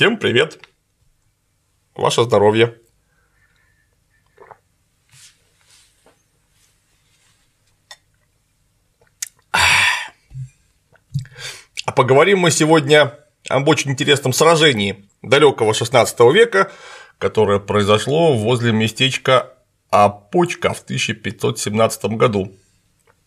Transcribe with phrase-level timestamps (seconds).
[0.00, 0.58] Всем привет!
[1.94, 2.78] Ваше здоровье!
[9.52, 9.58] А
[11.94, 13.18] поговорим мы сегодня
[13.50, 16.72] об очень интересном сражении далекого 16 века,
[17.18, 19.52] которое произошло возле местечка
[19.90, 22.56] Апочка в 1517 году.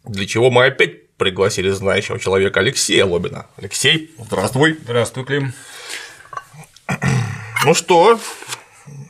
[0.05, 3.45] Для чего мы опять пригласили знающего человека Алексея Лобина.
[3.57, 4.79] Алексей, здравствуй.
[4.83, 5.53] Здравствуй, Клим.
[7.65, 8.19] Ну что,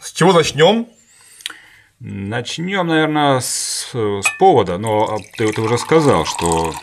[0.01, 0.87] с чего начнем?
[1.99, 6.73] Начнем, наверное, с, с повода, но ты, ты уже сказал, что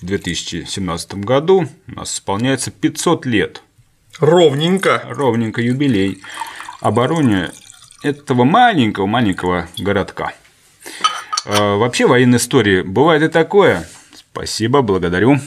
[0.00, 3.62] в 2017 году у нас исполняется 500 лет.
[4.18, 5.02] Ровненько.
[5.08, 6.22] Ровненько юбилей
[6.80, 7.50] обороне
[8.02, 10.34] этого маленького-маленького городка.
[11.46, 13.88] А, вообще в военной истории бывает и такое.
[14.14, 15.38] Спасибо, благодарю.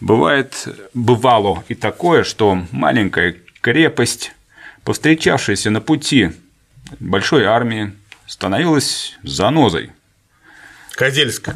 [0.00, 4.32] Бывает, бывало и такое, что маленькая крепость,
[4.84, 6.32] повстречавшаяся на пути
[6.98, 7.92] большой армии,
[8.26, 9.92] становилась занозой.
[10.92, 11.50] Козельск.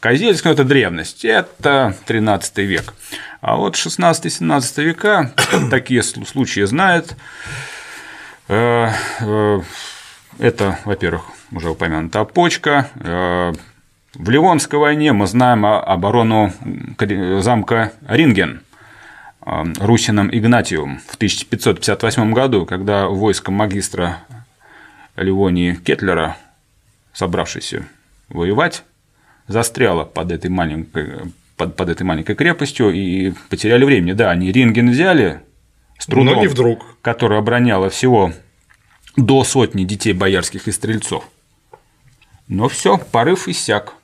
[0.00, 2.94] Козельск– ну, это древность, это 13 век.
[3.40, 5.32] А вот 16-17 века
[5.70, 7.16] такие случаи знают.
[8.48, 9.60] Э, э,
[10.38, 11.22] это, во-первых,
[11.52, 12.90] уже упомянутая почка.
[14.14, 16.52] В Ливонской войне мы знаем оборону
[17.40, 18.62] замка Ринген
[19.44, 24.20] Русином Игнатиум в 1558 году, когда войско магистра
[25.16, 26.36] Ливонии Кетлера,
[27.12, 27.86] собравшийся
[28.28, 28.82] воевать,
[29.46, 34.12] застряло под этой маленькой, под, под этой маленькой крепостью и потеряли времени.
[34.12, 35.40] Да, они Ринген взяли
[35.98, 36.96] с трудом, Но не вдруг.
[37.02, 38.32] которая обороняла всего
[39.16, 41.24] до сотни детей боярских и стрельцов.
[42.46, 43.94] Но все, порыв иссяк.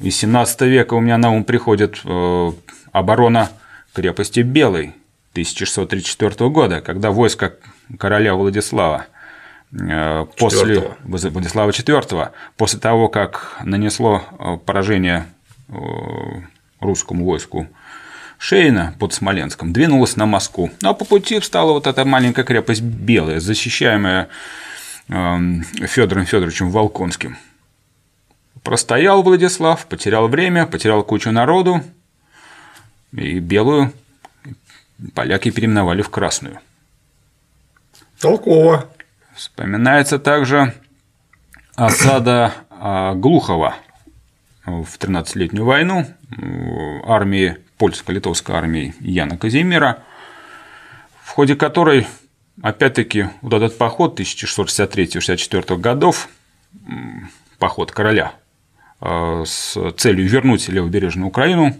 [0.00, 2.52] Из 17 века у меня на ум приходит э,
[2.92, 3.50] оборона
[3.94, 4.94] крепости Белой
[5.32, 7.54] 1634 года, когда войско
[7.98, 9.06] короля Владислава
[9.72, 15.26] э, после Владислава IV, после того, как нанесло э, поражение
[16.78, 17.66] русскому войску
[18.38, 20.70] Шейна под Смоленском двинулась на Москву.
[20.82, 24.28] Ну, а по пути встала вот эта маленькая крепость Белая, защищаемая
[25.08, 27.36] эм, Федором Федоровичем Волконским.
[28.66, 31.82] Простоял Владислав, потерял время, потерял кучу народу,
[33.12, 33.92] и белую
[35.14, 36.58] поляки переименовали в красную.
[38.18, 38.88] Толково.
[39.36, 40.74] Вспоминается также
[41.76, 43.76] осада а, Глухова
[44.64, 46.04] в 13-летнюю войну
[47.06, 50.02] армии польско-литовской армии Яна Казимира,
[51.22, 52.08] в ходе которой,
[52.62, 56.28] опять-таки, вот этот поход 1663-64 годов,
[57.60, 58.32] поход короля
[59.00, 61.76] с целью вернуть левобережную Украину,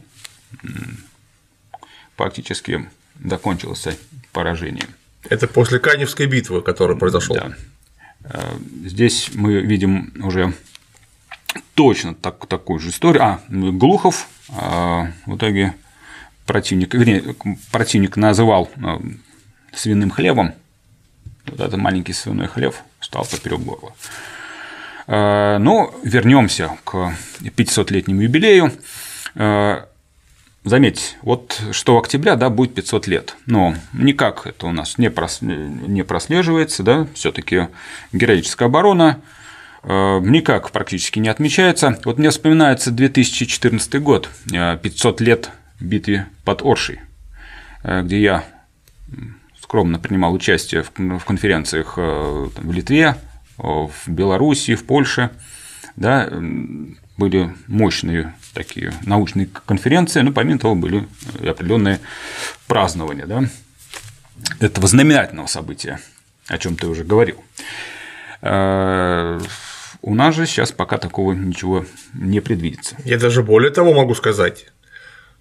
[2.17, 2.89] фактически
[3.25, 3.97] закончился
[4.33, 4.89] поражением.
[5.29, 7.37] Это после Каневской битвы, которая произошла.
[7.37, 7.57] Да.
[8.25, 10.55] Э, здесь мы видим уже
[11.75, 13.23] точно так, такую же историю.
[13.23, 15.75] А, Глухов а, в итоге
[16.45, 17.35] противник, вернее,
[17.73, 18.99] противник называл э,
[19.75, 20.55] свиным хлебом,
[21.47, 23.93] вот этот маленький свиной хлеб стал поперек горла.
[25.07, 28.73] Э, Но ну, вернемся к 500-летнему юбилею.
[29.35, 29.85] Э,
[30.65, 35.11] заметьте, вот что в октября да, будет 500 лет, но никак это у нас не,
[35.11, 37.69] не прослеживается, да, все таки
[38.13, 39.21] героическая оборона
[39.85, 41.97] никак практически не отмечается.
[42.05, 47.01] Вот мне вспоминается 2014 год, 500 лет битве под Оршей,
[47.83, 48.45] э, где я
[49.61, 53.17] скромно принимал участие в конференциях э, в Литве,
[53.59, 55.31] в Беларуси, в Польше.
[55.97, 56.29] Да,
[57.17, 61.07] были мощные такие научные конференции, но помимо того были
[61.47, 62.01] определенные
[62.67, 63.45] празднования да,
[64.61, 66.01] этого знаменательного события,
[66.47, 67.43] о чем ты уже говорил.
[68.43, 69.41] Э,
[70.03, 72.97] у нас же сейчас пока такого ничего не предвидится.
[73.05, 74.67] Я даже более того могу сказать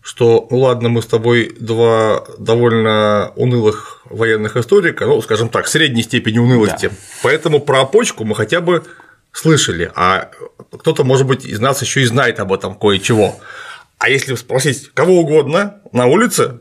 [0.05, 6.03] что, ну ладно, мы с тобой два довольно унылых военных историка, ну, скажем так, средней
[6.03, 6.95] степени унылости, да.
[7.23, 8.83] поэтому про опочку мы хотя бы
[9.31, 10.29] слышали, а
[10.71, 13.39] кто-то, может быть, из нас еще и знает об этом кое-чего.
[13.97, 16.59] А если спросить кого угодно на улице,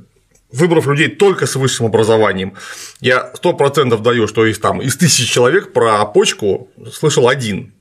[0.50, 2.54] выбрав людей только с высшим образованием,
[3.00, 7.74] я сто процентов даю, что из, там, из тысяч человек про опочку слышал один.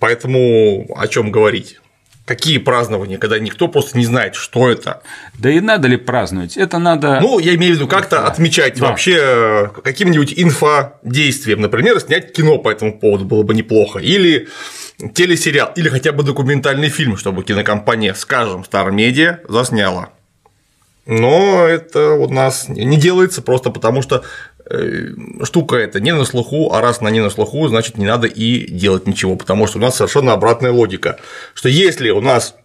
[0.00, 1.80] Поэтому о чем говорить?
[2.26, 5.00] Какие празднования, когда никто просто не знает, что это?
[5.38, 6.56] Да и надо ли праздновать?
[6.56, 7.20] Это надо.
[7.20, 8.26] Ну, я имею в виду как-то да.
[8.26, 8.86] отмечать да.
[8.88, 11.60] вообще э, каким-нибудь инфодействием.
[11.60, 14.00] Например, снять кино по этому поводу было бы неплохо.
[14.00, 14.48] Или
[15.14, 20.08] телесериал, или хотя бы документальный фильм, чтобы кинокомпания, скажем, Star Media засняла.
[21.06, 24.24] но это у нас не делается просто потому, что
[25.44, 28.70] штука эта не на слуху, а раз она не на слуху, значит, не надо и
[28.70, 31.18] делать ничего, потому что у нас совершенно обратная логика,
[31.54, 32.56] что если у нас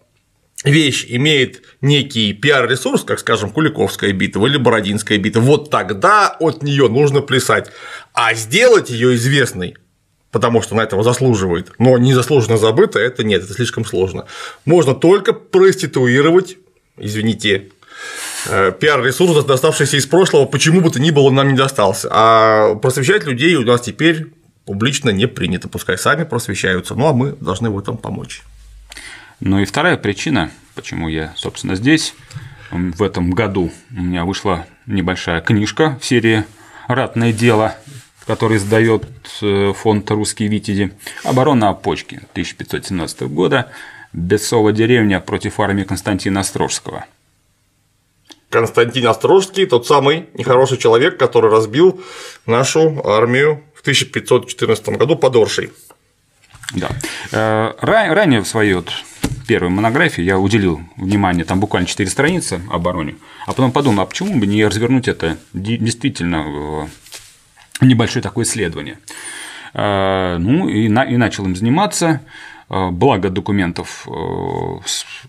[0.64, 6.88] вещь имеет некий пиар-ресурс, как, скажем, Куликовская битва или Бородинская битва, вот тогда от нее
[6.88, 7.70] нужно плясать.
[8.12, 9.76] А сделать ее известной,
[10.30, 14.26] потому что она этого заслуживает, но незаслуженно забыто, это нет, это слишком сложно.
[14.64, 16.56] Можно только проституировать,
[16.96, 17.70] извините, э,
[18.48, 22.08] пиар-ресурс, доставшийся из прошлого, почему бы то ни было, нам не достался.
[22.10, 24.32] А просвещать людей у нас теперь
[24.64, 28.42] публично не принято, пускай сами просвещаются, ну а мы должны в этом помочь.
[29.40, 32.14] Ну и вторая причина, почему я, собственно, здесь.
[32.70, 36.44] В этом году у меня вышла небольшая книжка в серии
[36.88, 37.76] «Ратное дело»,
[38.26, 39.04] который издает
[39.42, 40.92] э, фонд «Русские Витязи»,
[41.24, 43.70] «Оборона опочки» 1517 года,
[44.12, 47.04] «Бесова деревня против армии Константина Острожского».
[48.52, 52.02] Константин Острожский– тот самый нехороший человек, который разбил
[52.44, 55.70] нашу армию в 1514 году под Оршей.
[56.74, 56.90] Да.
[57.32, 58.90] Э, ранее в своей вот
[59.48, 63.16] первой монографии я уделил внимание, там буквально 4 страницы обороне,
[63.46, 66.88] а потом подумал, а почему бы не развернуть это действительно в
[67.80, 68.98] небольшое такое исследование.
[69.72, 72.20] Э, ну и, и начал им заниматься,
[72.68, 74.06] э, благо документов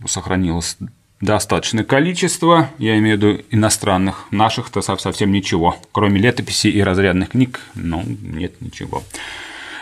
[0.05, 0.77] сохранилось
[1.23, 7.61] достаточное количество, я имею в виду иностранных, наших-то совсем ничего, кроме летописей и разрядных книг,
[7.75, 9.03] ну, нет ничего.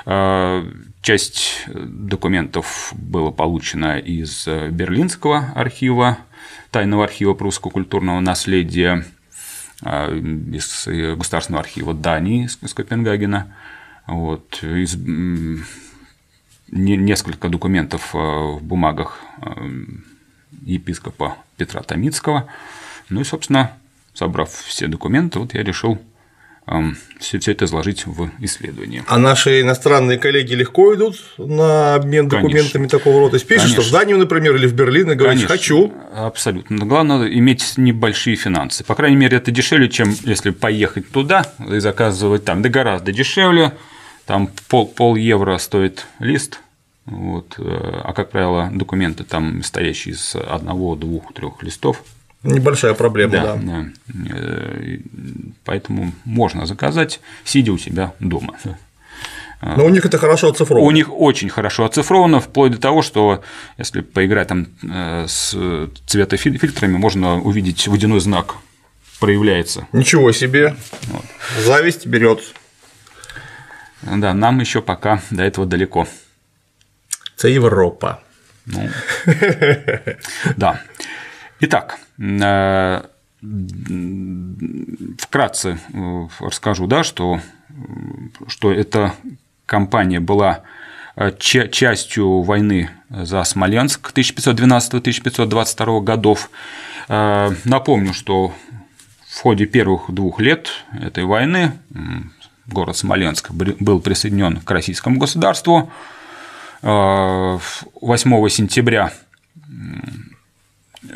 [0.05, 0.63] Э,
[1.01, 6.19] часть документов была получена из Берлинского архива,
[6.69, 9.05] тайного архива прусского культурного наследия,
[9.83, 10.87] э, из
[11.17, 13.55] Государственного архива Дании из Копенгагена,
[14.05, 14.95] вот, из
[16.67, 19.19] несколько документов э, в бумагах
[20.61, 22.47] епископа Петра Томицкого.
[23.09, 23.77] Ну и, собственно,
[24.13, 25.99] собрав все документы, вот я решил
[27.19, 29.03] все, все это изложить в исследовании.
[29.07, 32.99] А наши иностранные коллеги легко идут на обмен документами Конечно.
[32.99, 33.39] такого рода?
[33.39, 35.91] Пишут, что в Данию, например, или в Берлин и говорят, хочу.
[36.13, 36.77] Абсолютно.
[36.77, 38.83] Но главное иметь небольшие финансы.
[38.83, 42.61] По крайней мере, это дешевле, чем если поехать туда и заказывать там.
[42.61, 43.73] Да гораздо дешевле.
[44.25, 46.59] Там пол, пол евро стоит лист,
[47.06, 52.03] вот, э, а как правило документы там стоящие из одного, двух, трех листов
[52.44, 53.56] Небольшая проблема, да.
[53.56, 53.86] да.
[54.33, 54.98] Э,
[55.63, 58.56] поэтому можно заказать, сидя у себя дома.
[59.62, 60.88] Но у них это хорошо оцифровано.
[60.88, 63.44] У них очень хорошо оцифровано, вплоть до того, что
[63.77, 65.56] если поиграть там э, с
[66.07, 68.56] цветофильтрами, можно увидеть водяной знак
[69.19, 69.88] проявляется.
[69.94, 70.75] Ничего себе.
[71.04, 71.24] Вот.
[71.63, 72.42] Зависть берет.
[74.01, 76.07] Да, нам еще пока до этого далеко.
[77.41, 78.19] Это Европа.
[78.67, 78.88] Ну,
[80.57, 80.79] да.
[81.59, 83.01] Итак, э,
[85.17, 87.39] вкратце э, расскажу, да, что,
[88.45, 89.15] что эта
[89.65, 90.61] кампания была
[91.15, 96.51] э, частью войны за Смоленск 1512-1522 годов.
[97.07, 98.53] Напомню, что
[99.27, 101.71] в ходе первых двух лет этой войны
[102.67, 105.91] город Смоленск был присоединен к российскому государству.
[106.81, 109.14] 8 сентября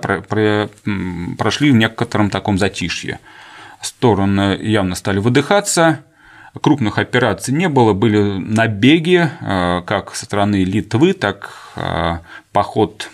[1.38, 3.20] прошли в некотором таком затишье.
[3.82, 6.04] Стороны явно стали выдыхаться,
[6.62, 12.18] крупных операций не было, были набеги э, как со стороны Литвы, так э,
[12.52, 13.12] поход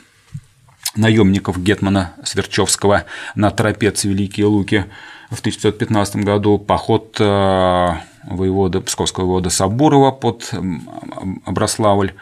[0.95, 4.85] наемников Гетмана Сверчевского на Тропец Великие Луки–
[5.33, 7.89] в 1515 году поход э,
[8.25, 10.51] воевода, псковского воевода Сабурова под
[11.45, 12.13] Оброславль.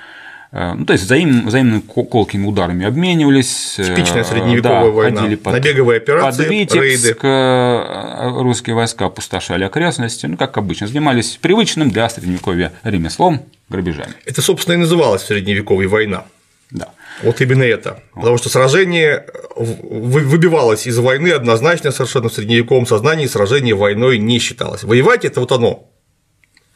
[0.52, 3.76] Э, ну, то есть взаим, взаимными колкими ударами обменивались.
[3.78, 5.22] Э, Типичная средневековая да, война.
[5.22, 8.42] Ходили под, Набеговые операции, под Витебск, рейды.
[8.42, 14.14] русские войска опустошали окрестности, ну, как обычно, занимались привычным для средневековья ремеслом, грабежами.
[14.26, 16.26] Это, собственно, и называлось средневековья война.
[16.70, 16.90] Да.
[17.24, 18.04] Вот именно это.
[18.14, 24.84] Потому что сражение выбивалось из войны однозначно совершенно в средневековом сознании сражение войной не считалось.
[24.84, 25.90] Воевать это вот оно.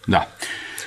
[0.07, 0.27] Да.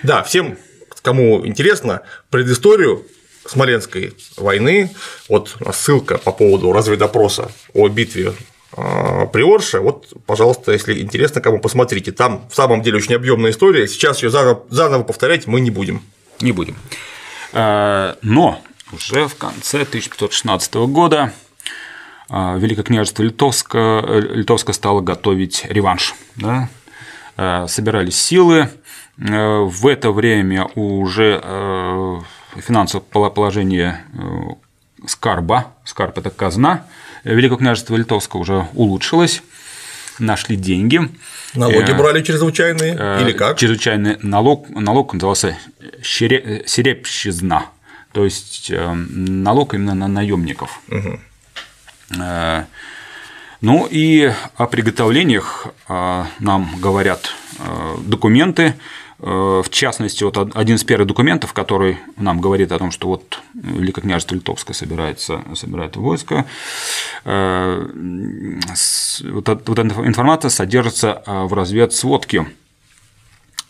[0.03, 0.57] Да, всем,
[1.03, 3.05] кому интересно, предысторию
[3.47, 4.91] Смоленской войны,
[5.29, 8.35] вот ссылка по поводу разведопроса о битве
[8.77, 13.50] а, при Орше, вот, пожалуйста, если интересно, кому посмотрите, там в самом деле очень объемная
[13.50, 16.03] история, сейчас ее заново, заново повторять мы не будем.
[16.41, 16.77] Не будем.
[17.53, 18.61] А, но
[18.92, 21.33] уже в конце 1516 года
[22.28, 26.14] а, Великое княжество Литовское, Литовское стало готовить реванш.
[26.37, 26.68] Да?
[27.68, 28.68] собирались силы.
[29.16, 31.40] В это время уже
[32.57, 34.04] финансовое положение
[35.07, 36.87] Скарба, Скарб– это казна,
[37.25, 39.42] Великое княжество Литовское уже улучшилось,
[40.18, 41.00] нашли деньги.
[41.54, 43.57] Налоги брали чрезвычайные или как?
[43.59, 45.57] Чрезвычайный налог, налог назывался
[46.02, 47.66] серепщизна,
[48.12, 50.81] то есть налог именно на наемников.
[50.88, 51.19] Угу.
[53.61, 57.35] Ну и о приготовлениях нам говорят
[57.99, 58.75] документы,
[59.19, 64.03] в частности, вот один из первых документов, который нам говорит о том, что вот Великое
[64.03, 66.47] княжество Литовское собирается, собирает войско,
[67.25, 72.47] вот эта информация содержится в разведсводке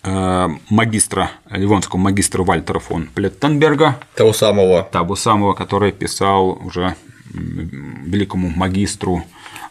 [0.02, 3.98] магистра, ливонского магистра Вальтера фон Плеттенберга.
[4.14, 4.82] Того самого.
[4.84, 6.94] Того самого, который писал уже
[7.32, 9.24] великому магистру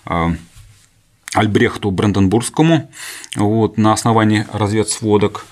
[0.05, 0.27] э,
[1.33, 2.89] Альбрехту Бранденбургскому
[3.35, 5.45] вот, на основании разведсводок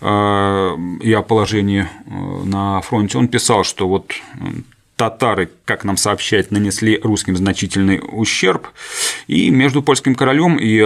[0.00, 3.18] э, и о положении э, на фронте.
[3.18, 4.12] Он писал, что вот
[4.96, 8.68] татары, как нам сообщают, нанесли русским значительный ущерб,
[9.26, 10.80] и между польским королем и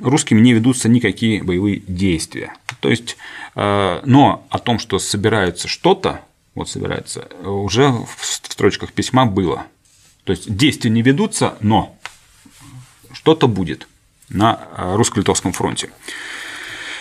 [0.00, 2.54] русскими не ведутся никакие боевые действия.
[2.80, 3.16] То есть,
[3.54, 6.20] но о том, что собирается что-то,
[6.54, 9.66] вот собирается, уже в строчках письма было.
[10.24, 11.96] То есть действия не ведутся, но
[13.12, 13.88] что-то будет
[14.28, 15.90] на э, русско-литовском фронте.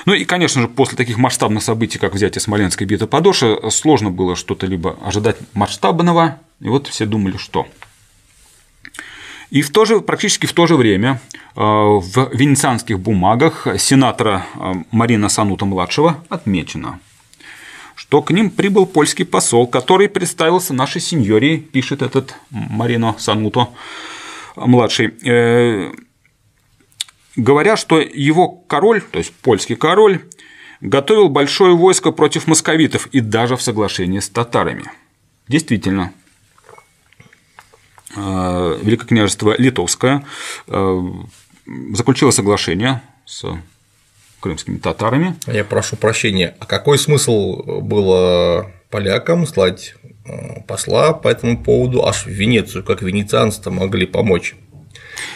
[0.05, 4.35] Ну и, конечно же, после таких масштабных событий, как взятие Смоленской битвы Подоши, сложно было
[4.35, 7.67] что-то либо ожидать масштабного, и вот все думали, что.
[9.49, 11.19] И в то же, практически в то же время
[11.55, 16.99] э, в венецианских бумагах сенатора э, Марина Санута-младшего отмечено–
[18.01, 23.69] что к ним прибыл польский посол, который представился нашей сеньоре, пишет этот Марино Сануто
[24.55, 25.91] младший, э,
[27.41, 30.21] говоря, что его король, то есть польский король,
[30.79, 34.85] готовил большое войско против московитов и даже в соглашении с татарами.
[35.47, 36.13] Действительно,
[38.15, 40.25] э, Великое княжество Литовское
[40.67, 41.01] э,
[41.93, 43.45] заключило соглашение с
[44.39, 45.35] крымскими татарами.
[45.45, 49.95] Я прошу прощения, а какой смысл было полякам слать
[50.25, 54.55] э, посла по этому поводу аж в Венецию, как венецианцы могли помочь?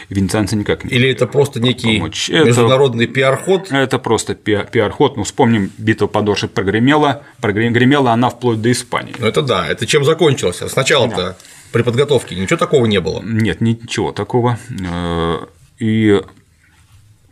[0.09, 2.29] Венецианцы никак не Или это просто некий помочь.
[2.29, 3.71] международный пиар-ход?
[3.71, 5.17] Это просто пиар-ход.
[5.17, 9.15] Ну, вспомним, битва подоши прогремела, прогремела она вплоть до Испании.
[9.17, 10.61] Ну, это да, это чем закончилось?
[10.67, 11.37] Сначала-то да.
[11.71, 13.21] при подготовке ничего такого не было?
[13.23, 14.59] Нет, ничего такого.
[14.69, 15.45] Э,
[15.79, 16.21] и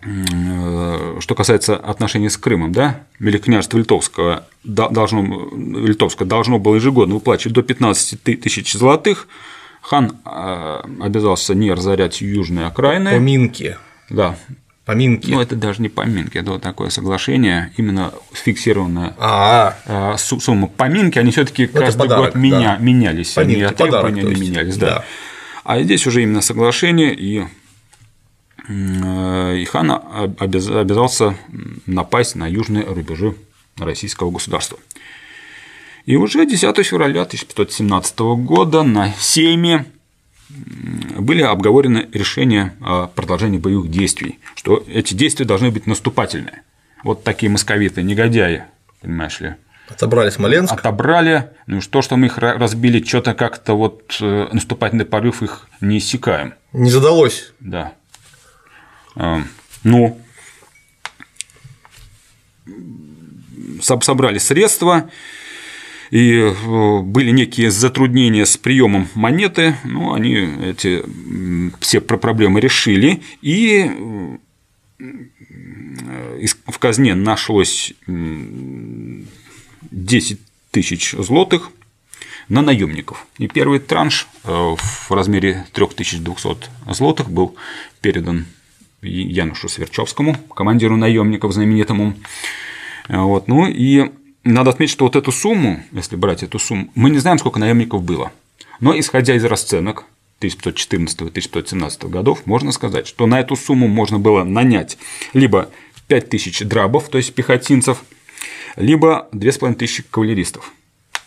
[0.05, 7.53] Э, что касается отношений с Крымом, да, Великокняжество Литовского должно, Литовское должно было ежегодно выплачивать
[7.53, 9.27] до 15 тысяч золотых,
[9.83, 13.11] хан э, обязался не разорять южные окраины.
[13.11, 13.77] Поминки.
[14.09, 14.35] Да.
[14.85, 15.29] Поминки.
[15.29, 20.15] Ну, это даже не поминки, это вот такое соглашение, именно фиксированная А-а-а.
[20.15, 22.83] Э, сумма поминки, они все таки ну, каждый подарок, год меня, да.
[22.83, 24.87] менялись, поминки, они требования менялись, да.
[24.87, 25.05] да.
[25.63, 27.45] А здесь уже именно соглашение, и
[28.67, 31.35] Э, и хан обязался
[31.85, 33.35] напасть на южные рубежи
[33.77, 34.77] российского государства.
[36.05, 39.85] И уже 10 февраля 1517 года на Сейме
[41.17, 46.63] были обговорены решения о продолжении боевых действий, что эти действия должны быть наступательные.
[47.03, 48.65] Вот такие московиты, негодяи,
[49.01, 49.55] понимаешь ли.
[49.89, 50.73] Отобрали Смоленск.
[50.73, 55.67] Отобрали, ну и что, что мы их разбили, что-то как-то вот э, наступательный порыв их
[55.81, 56.53] не иссякаем.
[56.71, 57.53] Не задалось.
[57.59, 57.93] Да.
[59.15, 59.43] А,
[59.83, 60.17] но
[63.81, 65.09] собрали средства,
[66.13, 71.03] и э, были некие затруднения с приемом монеты, но они эти
[71.79, 73.89] все проблемы решили, и
[74.99, 75.05] э,
[76.67, 80.39] в казне нашлось 10
[80.69, 81.71] тысяч злотых
[82.47, 83.25] на наемников.
[83.39, 87.55] И первый транш э, в размере 3200 злотых был
[88.01, 88.45] передан
[89.01, 92.13] Янушу Сверчевскому, командиру наемников знаменитому.
[93.09, 93.47] Вот.
[93.47, 94.11] Ну и
[94.43, 98.03] надо отметить, что вот эту сумму, если брать эту сумму, мы не знаем, сколько наемников
[98.03, 98.31] было.
[98.79, 100.05] Но исходя из расценок
[100.41, 104.97] 1514-1517 годов, можно сказать, что на эту сумму можно было нанять
[105.33, 105.69] либо
[106.07, 108.03] 5000 драбов, то есть пехотинцев,
[108.75, 110.73] либо 2500 кавалеристов.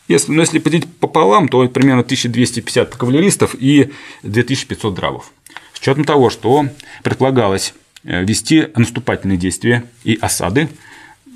[0.09, 3.91] Если, ну, если поделить пополам, то примерно 1250 кавалеристов и
[4.23, 5.33] 2500 драбов.
[5.73, 6.69] С учетом того, что
[7.03, 10.69] предполагалось э, вести наступательные действия и осады,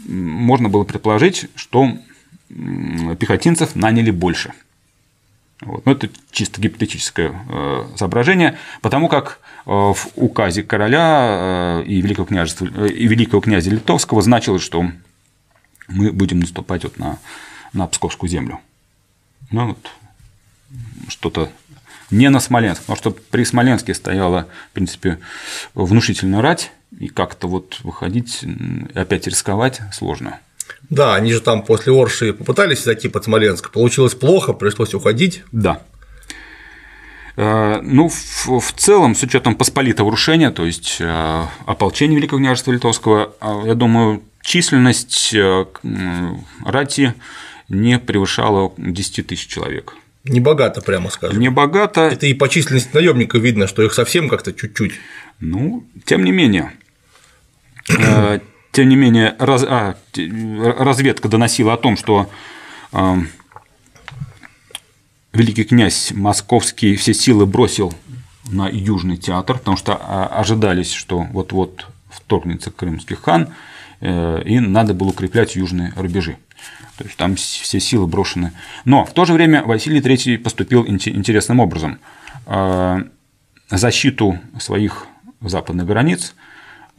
[0.06, 1.96] можно было предположить, что
[3.18, 4.52] пехотинцев наняли больше.
[5.60, 5.84] Вот.
[5.84, 12.26] Но это чисто гипотетическое э, соображение, потому как э, в указе короля э, и великого,
[12.26, 14.90] княжества, и великого князя Литовского значилось, что
[15.88, 17.18] мы будем наступать вот на,
[17.74, 18.60] на Псковскую землю.
[19.50, 19.90] Ну, вот,
[21.08, 21.50] что-то
[22.10, 25.18] не на Смоленск, потому что при Смоленске стояла, в принципе,
[25.74, 28.44] внушительная рать, и как-то вот выходить,
[28.94, 30.40] опять рисковать сложно.
[30.88, 35.42] Да, они же там после Орши попытались зайти под Смоленск, получилось плохо, пришлось уходить.
[35.52, 35.82] Да.
[37.36, 42.72] Э, ну, в, в целом, с учетом посполитого рушения, то есть э, ополчения Великого княжества
[42.72, 45.34] Литовского, э, я думаю, численность
[46.64, 47.14] рати
[47.68, 49.94] не превышала 10 тысяч человек.
[50.24, 51.40] Не богато, прямо скажем.
[51.40, 52.02] Не богато.
[52.02, 54.92] Это и по численности наемников видно, что их совсем как-то чуть-чуть.
[55.38, 56.72] Ну, тем не менее,
[58.72, 62.30] тем не менее, раз, а, разведка доносила о том, что
[62.92, 63.16] э,
[65.32, 67.92] великий князь Московский все силы бросил
[68.48, 73.48] на Южный театр, потому что а, ожидались, что вот-вот вторгнется крымский хан,
[74.00, 76.36] э, и надо было укреплять южные рубежи.
[76.96, 78.52] То есть там все силы брошены.
[78.84, 81.98] Но в то же время Василий III поступил интересным образом.
[82.46, 83.02] Э,
[83.68, 85.06] защиту своих
[85.40, 86.34] западных границ–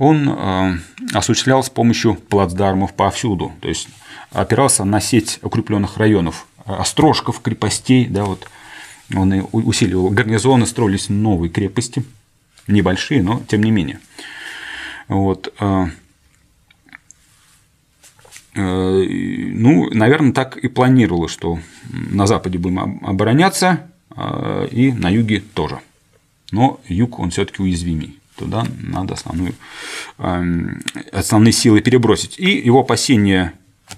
[0.01, 0.77] он э,
[1.13, 3.87] осуществлял с помощью плацдармов повсюду, то есть
[4.31, 8.47] опирался на сеть укрепленных районов, острожков, крепостей, да, вот
[9.15, 12.03] он усиливал гарнизоны, строились новые крепости,
[12.65, 13.99] небольшие, но тем не менее.
[15.07, 15.53] Вот.
[15.59, 15.85] Э,
[18.55, 21.59] э, ну, наверное, так и планировалось, что
[21.91, 23.87] на Западе будем обороняться,
[24.71, 25.79] и на юге тоже.
[26.51, 29.53] Но юг, он все-таки уязвимый туда надо основную,
[30.17, 32.39] эм, основные силы перебросить.
[32.39, 33.53] И его опасения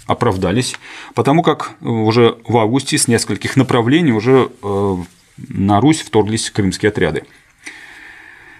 [0.08, 0.76] оправдались,
[1.14, 4.96] потому как уже в августе с нескольких направлений уже э,
[5.38, 7.24] на Русь вторглись крымские отряды.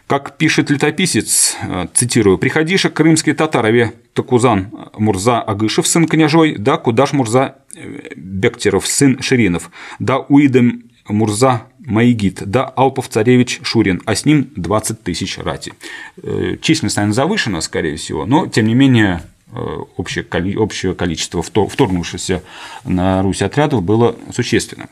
[0.08, 7.14] Как пишет летописец, э, цитирую, «Приходиша крымские татарове Такузан Мурза Агышев, сын княжой, да Кудаш
[7.14, 14.26] Мурза э, Бектеров, сын Ширинов, да Уидем Мурза Маигит, да Алпов Царевич Шурин, а с
[14.26, 15.74] ним 20 тысяч рати.
[16.22, 19.60] Э, численность, наверное, завышена, скорее всего, но, тем не менее, э,
[19.98, 20.24] общее,
[20.94, 22.42] количество вторгнувшихся
[22.86, 24.88] на Русь отрядов было существенно.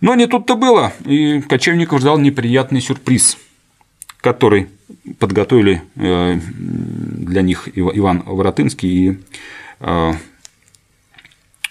[0.00, 3.38] Но не тут-то было, и кочевников ждал неприятный сюрприз,
[4.20, 4.68] который
[5.18, 9.18] подготовили э, для них Иван Воротынский и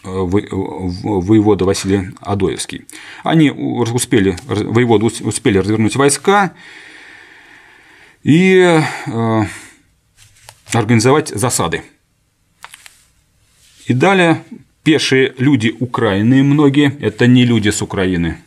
[0.04, 2.86] воевода Василий Адоевский.
[3.24, 6.54] Они успели, воеводы успели развернуть войска
[8.24, 9.42] и э,
[10.74, 11.84] организовать засады.
[13.86, 14.44] И далее
[14.84, 18.38] пешие люди Украины многие, это не люди с Украины,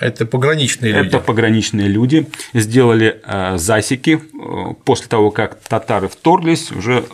[0.00, 1.06] это пограничные люди.
[1.08, 7.04] Это пограничные люди сделали э, засеки э, после того, как татары вторглись, уже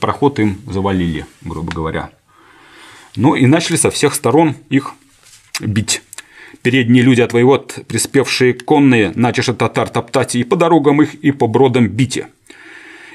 [0.00, 2.10] проход им завалили, грубо говоря.
[3.16, 4.94] Ну и начали со всех сторон их
[5.60, 6.02] бить.
[6.62, 11.46] Передние люди от воевод, приспевшие конные, начали татар топтать и по дорогам их, и по
[11.46, 12.28] бродам бите.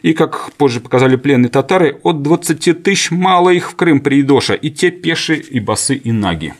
[0.02, 4.70] И, как позже показали пленные татары, от 20 тысяч мало их в Крым приедоша, и
[4.70, 6.54] те пешие, и басы, и наги.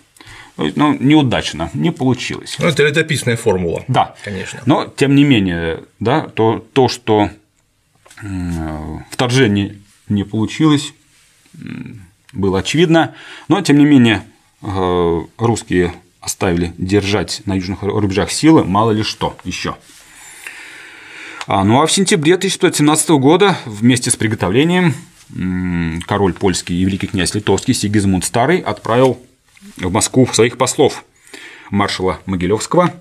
[0.58, 2.58] Ну, неудачно, не получилось.
[2.60, 3.84] Ну, это летописная формула.
[3.88, 4.62] Да, конечно.
[4.66, 7.30] Но, тем не менее, да, то, то что
[9.12, 9.76] вторжение
[10.10, 10.94] не получилось,
[12.34, 13.16] было очевидно,
[13.48, 14.24] но тем не менее
[14.62, 19.78] э, русские оставили держать на южных рубежах силы, мало ли что еще.
[21.48, 24.94] А, ну а в сентябре 1517 года вместе с приготовлением
[26.06, 29.20] король польский и великий князь литовский Сигизмунд Старый отправил
[29.78, 31.06] в Москву своих послов
[31.70, 32.94] маршала Могилевского,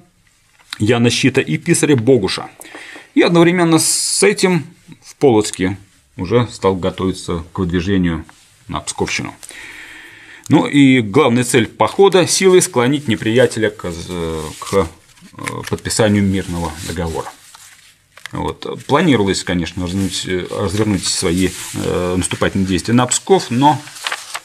[0.78, 2.48] Яна Щита и писаря Богуша.
[3.14, 4.64] И одновременно с этим
[5.02, 5.78] в Полоцке
[6.16, 8.24] уже стал готовиться к выдвижению
[8.68, 9.34] на Псковщину.
[10.48, 13.90] Ну и главная цель похода– силой склонить неприятеля к,
[14.60, 14.84] к э,
[15.68, 17.28] подписанию мирного договора.
[18.32, 18.84] Вот.
[18.86, 23.80] Планировалось, конечно, развернуть, развернуть свои э, наступательные действия на Псков, но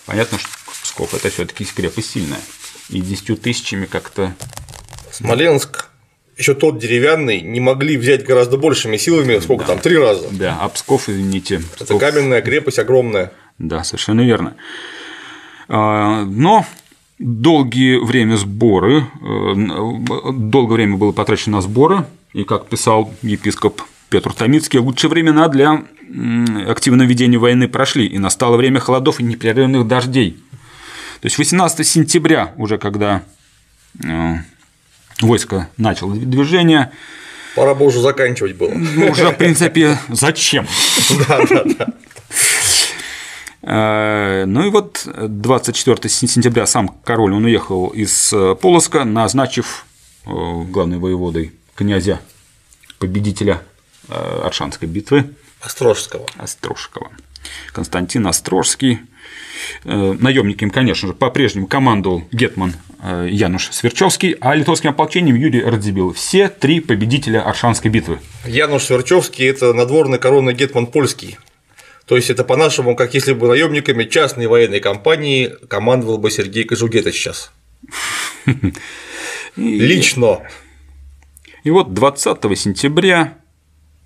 [0.06, 0.50] понятно, что
[0.84, 2.42] Псков– это все таки крепость сильная.
[2.90, 4.36] И десятью тысячами как-то…
[5.12, 5.88] Смоленск
[6.38, 9.74] еще тот деревянный не могли взять гораздо большими силами, сколько да.
[9.74, 10.28] там, три раза.
[10.32, 11.60] Да, а Псков, извините.
[11.60, 11.82] Псков...
[11.82, 13.32] Это каменная крепость огромная.
[13.62, 14.56] Да, совершенно верно.
[15.68, 16.66] А, но
[17.20, 19.54] долгие время сборы, э,
[20.34, 25.84] долгое время было потрачено на сборы, и, как писал епископ Петр Томицкий, лучшие времена для
[26.68, 30.38] активного ведения войны прошли, и настало время холодов и непрерывных дождей.
[31.22, 33.24] То есть 18 сентября, уже когда
[35.22, 36.92] войско начало движение.
[37.56, 38.72] Пора бы уже заканчивать было.
[38.74, 40.68] Ну, уже, в принципе, зачем?
[41.28, 41.88] Да, да, да.
[43.64, 49.86] Э, ну и вот 24 сентября сам король он уехал из э, Полоска, назначив
[50.26, 52.22] э, главной воеводой князя
[53.00, 53.62] победителя
[54.10, 56.26] Аршанской битвы Острожского.
[56.38, 57.12] Острожского.
[57.72, 59.00] Константин Острожский.
[59.86, 66.14] Наемник им, конечно же, по-прежнему командовал Гетман Януш Сверчевский, а литовским ополчением Юрий Радзибил.
[66.14, 68.20] Все три победителя Аршанской битвы.
[68.46, 71.38] Януш Сверчевский– это надворный коронный Гетман Польский,
[72.12, 77.10] то есть это по-нашему, как если бы наемниками частной военной компании командовал бы Сергей Кожугета
[77.14, 77.54] сейчас.
[79.56, 80.42] Лично.
[81.64, 83.38] И вот 20 сентября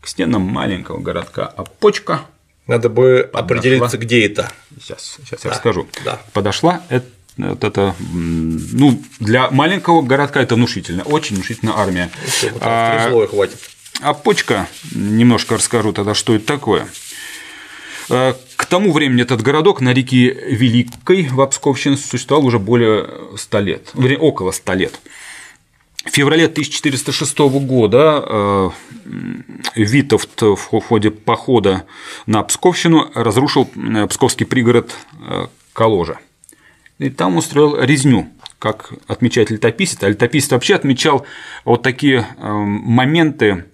[0.01, 2.21] к стенам маленького городка Опочка
[2.67, 3.39] надо бы подошла...
[3.39, 4.51] определиться, где это.
[4.79, 5.87] Сейчас, сейчас да, я расскажу.
[6.03, 6.21] Да.
[6.31, 12.11] Подошла это, вот это, ну, для маленького городка это внушительно, очень внушительная армия.
[12.23, 13.57] Еще, а, хватит.
[14.01, 16.87] Опочка, немножко расскажу тогда, что это такое.
[18.09, 23.59] Э, к тому времени этот городок на реке Великой в Псковщине существовал уже более 100
[23.59, 24.99] лет, около 100 лет.
[26.05, 28.69] В феврале 1406 года э,
[29.75, 31.85] Витовт в ходе похода
[32.27, 34.95] на Псковщину разрушил э, псковский пригород
[35.73, 36.19] Каложа.
[36.99, 40.01] И там устроил резню, как отмечает летописец.
[40.03, 41.25] А летописец вообще отмечал
[41.65, 43.65] вот такие моменты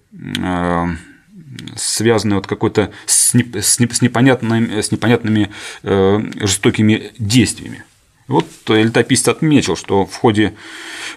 [1.76, 5.50] связанные вот какой-то с, не, с, не, с, непонятными, с непонятными
[5.82, 7.84] э, жестокими действиями.
[8.28, 10.54] Вот летописец отметил, что в ходе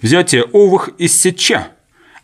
[0.02, 1.70] взятия овых из Сеча,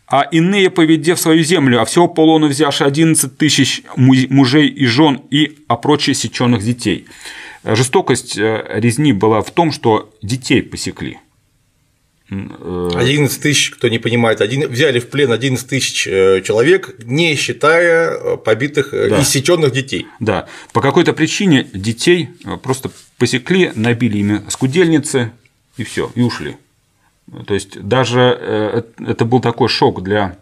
[0.06, 5.58] а иные, поведев свою землю, а всего полону взявши 11 тысяч мужей и жен и
[5.68, 7.06] а прочие сеченных детей.
[7.64, 11.18] Жестокость э, резни была в том, что детей посекли–
[12.32, 17.34] 11 э, тысяч, кто не понимает, один, взяли в плен 11 тысяч э, человек, не
[17.34, 19.20] считая э, побитых, да.
[19.20, 20.06] иссеченных детей.
[20.20, 22.30] Да, по какой-то причине детей
[22.62, 25.32] просто посекли, набили ими скудельницы
[25.76, 26.56] и все, и ушли.
[27.46, 30.38] То есть даже это был такой шок для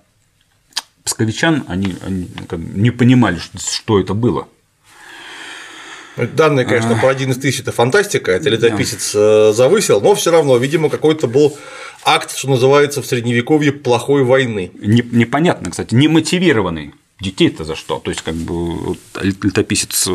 [1.05, 4.49] псковичан, они, они не понимали, что это было.
[6.35, 11.27] Данные, конечно, по 11 тысяч это фантастика, это летописец завысил, но все равно, видимо, какой-то
[11.27, 11.57] был
[12.05, 14.71] акт, что называется, в средневековье плохой войны.
[14.75, 16.95] Непонятно, кстати, не мотивированный.
[17.21, 17.99] Детей-то за что?
[17.99, 20.09] То есть, как бы летописец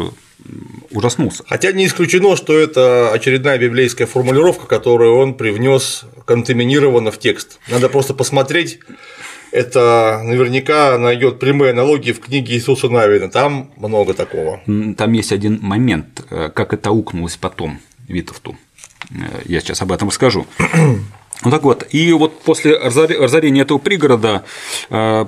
[0.91, 1.43] ужаснулся.
[1.47, 7.59] Хотя не исключено, что это очередная библейская формулировка, которую он привнес контаминированно в текст.
[7.67, 8.79] Надо просто посмотреть.
[9.51, 13.29] Это наверняка найдет прямые аналогии в книге Иисуса Навина.
[13.29, 14.61] Там много такого.
[14.97, 18.57] Там есть один момент, э, как это укнулось потом Витовту.
[19.11, 20.45] Э, я сейчас об этом расскажу.
[21.43, 24.45] Ну так вот, и вот после разорения этого пригорода
[24.89, 25.25] э,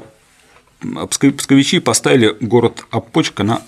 [1.10, 3.62] псковичи поставили город Опочка на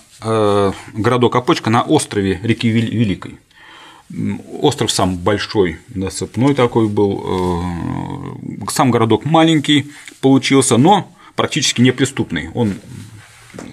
[0.94, 3.38] городок Опочка на острове реки Великой.
[4.60, 7.22] Остров сам большой, насыпной такой был,
[8.64, 12.50] э, сам городок маленький получился, но практически неприступный.
[12.54, 12.74] Он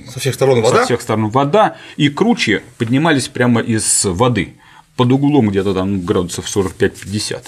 [0.08, 0.80] со всех сторон вода?
[0.80, 4.54] Со всех сторон вода, и круче поднимались прямо из воды,
[4.96, 7.42] под углом где-то там градусов 45-50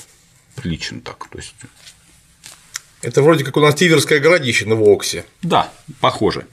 [0.56, 1.28] прилично так.
[1.30, 1.56] То есть...
[3.02, 5.26] Это вроде как у нас Тиверское городище на Воксе.
[5.42, 5.72] Да,
[6.02, 6.46] похоже.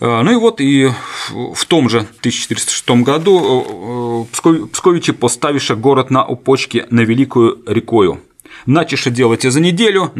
[0.00, 0.90] Э, ну и вот и
[1.28, 8.20] в том же 1406 году э, Псковичи поставиша город на опочке на Великую рекою.
[8.66, 10.12] Начише делать за неделю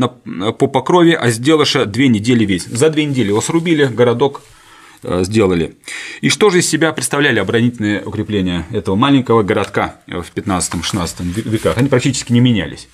[0.58, 2.64] по покрове, а сделаша две недели весь.
[2.64, 4.42] За две недели его срубили, городок
[5.02, 5.76] э, сделали.
[6.20, 11.76] И что же из себя представляли оборонительные укрепления этого маленького городка в 15-16 веках?
[11.76, 12.88] Они практически не менялись.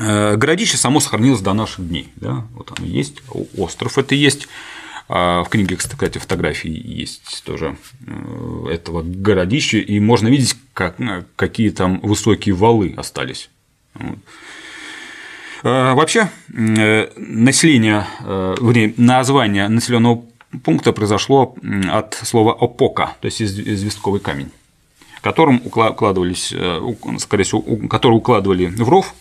[0.00, 2.08] Э, городище само сохранилось до наших дней.
[2.16, 2.46] Да?
[2.54, 3.22] Вот оно есть,
[3.56, 4.48] остров это есть.
[5.12, 10.94] А в книге, кстати, фотографии есть тоже э, этого городища, и можно видеть, как,
[11.34, 13.50] какие там высокие валы остались.
[15.64, 18.06] Вообще, население,
[18.96, 20.22] название населенного
[20.62, 21.56] пункта произошло
[21.90, 24.50] от слова опока, то есть известковый камень,
[25.22, 26.80] которым укладывались, э,
[27.18, 29.12] скорее всего, который укладывали в ров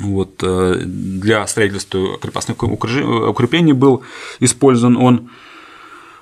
[0.00, 4.02] вот, э, для строительства крепостных укреплений был
[4.40, 5.30] использован он.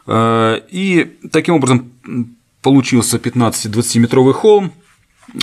[0.07, 1.93] Э, и таким образом
[2.61, 4.73] получился 15-20 метровый холм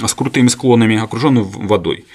[0.06, 2.06] с крутыми склонами, окруженный водой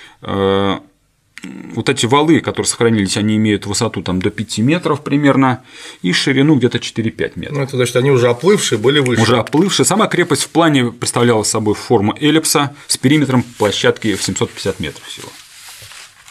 [1.75, 5.63] вот эти валы, которые сохранились, они имеют высоту там, до 5 метров примерно
[6.03, 7.59] и ширину где-то 4-5 метров.
[7.59, 9.23] Ну, это значит, они уже оплывшие были выше.
[9.23, 9.87] Уже оплывшие.
[9.87, 15.29] Сама крепость в плане представляла собой форму эллипса с периметром площадки в 750 метров всего.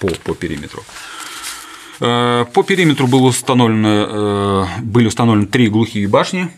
[0.03, 0.83] По, по периметру.
[1.99, 6.49] По периметру было установлено, были установлены три глухие башни.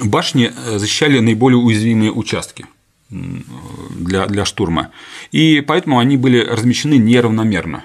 [0.00, 2.66] Башни защищали наиболее уязвимые участки
[3.10, 4.90] для, для штурма.
[5.30, 7.84] И поэтому они были размещены неравномерно.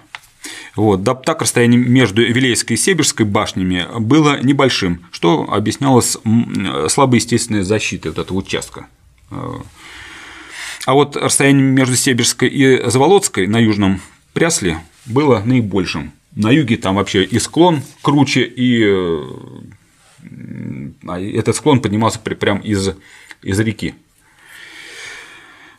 [0.75, 1.03] Вот.
[1.03, 6.17] Да, так расстояние между Вилейской и Северской башнями было небольшим, что объяснялось
[6.87, 8.87] слабой естественной защитой вот этого участка.
[10.87, 13.99] А вот расстояние между Северской и Заволоцкой на южном
[14.31, 16.13] Прясле было наибольшим.
[16.33, 18.85] На юге там вообще и склон круче, и
[21.05, 22.91] а этот склон поднимался прямо из,
[23.43, 23.95] из реки.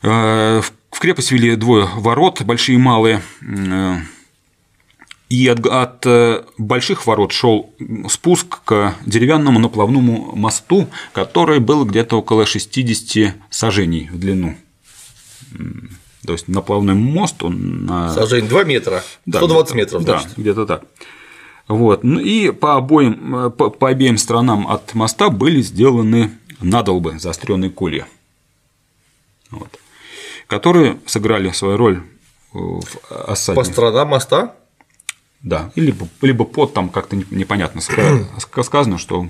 [0.03, 3.23] Э, в крепость вели двое ворот, большие и малые.
[3.41, 4.01] Э,
[5.31, 7.75] и от, от э, больших ворот шел
[8.11, 14.55] спуск к деревянному наплавному мосту, который был где-то около 60 сажений в длину.
[16.27, 18.13] То есть наплавной мост, он на…
[18.13, 20.85] Сажень 2 метра, 120 метров, да, где-то так.
[21.69, 22.03] Вот.
[22.03, 28.09] Ну и по, обоим, по, по обеим сторонам от моста были сделаны надолбы, заостренные колья,
[29.51, 29.79] вот,
[30.47, 32.03] которые сыграли свою роль
[32.53, 33.57] в осаде.
[33.57, 34.55] По сторонам моста?
[35.43, 37.81] Да, либо, либо под там как-то непонятно
[38.63, 39.29] сказано, что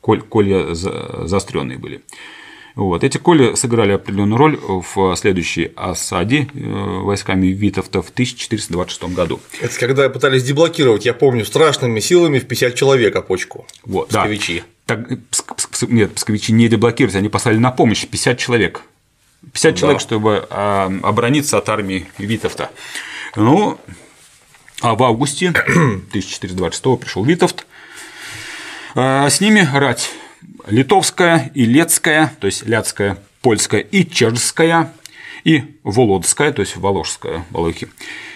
[0.00, 2.02] колья заостренные были.
[2.74, 3.04] Вот.
[3.04, 9.40] Эти коли сыграли определенную роль в следующей осаде э, войсками Витовта в 1426 году.
[9.60, 13.66] Это когда пытались деблокировать, я помню, страшными силами в 50 человек опочку.
[13.84, 14.64] Вот, псковичи.
[14.88, 14.96] Да.
[14.96, 15.18] Так,
[15.88, 18.82] нет, псковичи не деблокировать, они послали на помощь 50 человек.
[19.52, 19.78] 50 да.
[19.78, 22.70] человек, чтобы а, оборониться от армии Витовта.
[23.36, 23.78] Ну,
[24.80, 27.66] а в августе 1426 пришел Витовт.
[28.96, 30.10] А, с ними рать
[30.66, 34.92] литовская и летская, то есть ляцкая, польская и чешская,
[35.44, 37.88] и володская, то есть воложская, волохи,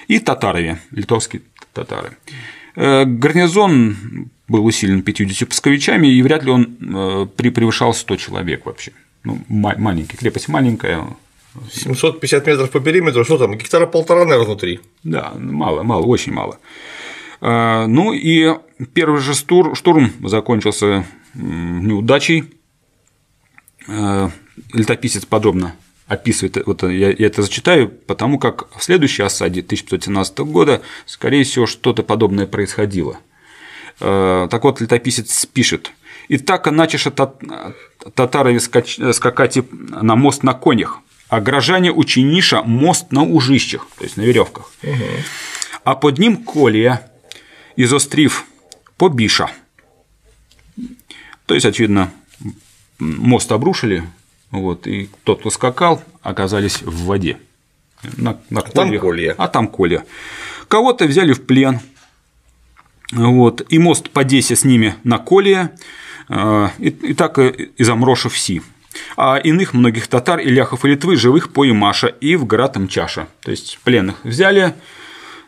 [0.09, 1.43] и татарове, литовские
[1.73, 2.17] татары.
[2.77, 8.93] Э, гарнизон был усилен 50 пусковичами, и вряд ли он э, превышал 100 человек вообще.
[9.25, 11.05] Ну, маленький, крепость маленькая.
[11.73, 14.81] 750 метров по периметру, что там, гектара полтора, наверное, внутри.
[15.03, 16.59] Да, мало, мало, очень мало.
[17.41, 18.55] Э, ну и
[18.95, 21.05] первый же штурм закончился
[21.39, 22.45] неудачей.
[23.87, 24.29] Э,
[24.73, 25.75] летописец подробно
[26.07, 31.67] описывает, вот я, я это зачитаю, потому как в следующей осаде 1517 года, скорее всего,
[31.67, 33.19] что-то подобное происходило.
[34.01, 35.93] Э, так вот, летописец пишет.
[36.29, 43.87] «И так начаша татарами скакать на мост на конях, а горожане учениша мост на ужищах,
[43.97, 44.71] то есть на веревках.
[44.83, 45.05] Угу.
[45.85, 47.11] А под ним колия,
[47.77, 48.45] изострив
[48.99, 49.51] побиша–
[51.49, 52.13] то есть, очевидно,
[52.99, 54.05] мост обрушили,
[54.51, 57.39] вот, и тот, кто скакал, оказались в воде.
[58.19, 59.35] На, на а там колья.
[59.39, 60.05] А там колья.
[60.69, 61.81] Кого-то взяли в плен,
[63.13, 65.73] вот, и мост подеся с ними на колья,
[66.29, 68.61] э, и, и так и замрошив все.
[69.17, 73.27] А иных многих татар, иляхов и Литвы живых по Имаша и в град Мчаша.
[73.41, 74.75] То есть пленных взяли,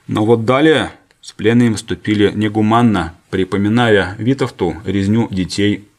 [0.06, 5.89] но вот далее с пленными вступили негуманно, припоминая Витовту резню детей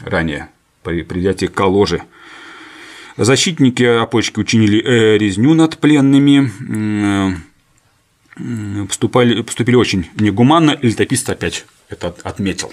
[0.00, 0.48] ранее
[0.82, 2.02] при взятии Каложи.
[3.16, 6.50] Защитники опочки учинили э, резню над пленными,
[8.38, 12.72] э, поступали, поступили очень негуманно, и летописец опять это отметил,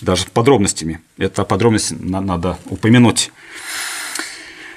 [0.00, 1.00] даже с подробностями.
[1.18, 3.30] Это подробности надо упомянуть.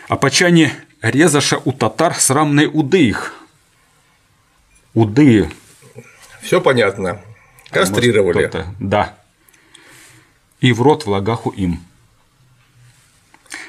[0.07, 3.33] Опочане резаша у татар срамной уды их.
[4.93, 5.49] Уды.
[6.41, 7.19] Все понятно.
[7.71, 8.51] Кастрировали.
[8.79, 9.19] Да
[10.61, 11.83] и в рот влагаху им.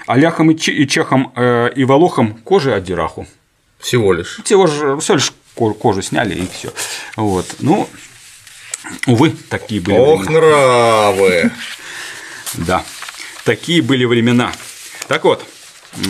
[0.07, 3.26] А ляхам и чехам э, и волохам кожи отдираху.
[3.79, 4.40] Всего лишь.
[4.44, 6.72] Всего, же, всего лишь кожу сняли и все.
[7.16, 7.46] Вот.
[7.61, 7.88] Ну,
[9.07, 10.40] увы, такие были Ох, времена.
[10.40, 11.50] нравы!
[12.55, 12.85] Да,
[13.44, 14.53] такие были времена.
[15.07, 15.46] Так вот,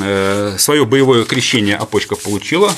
[0.02, 2.72] э, свое боевое крещение Апочка получила.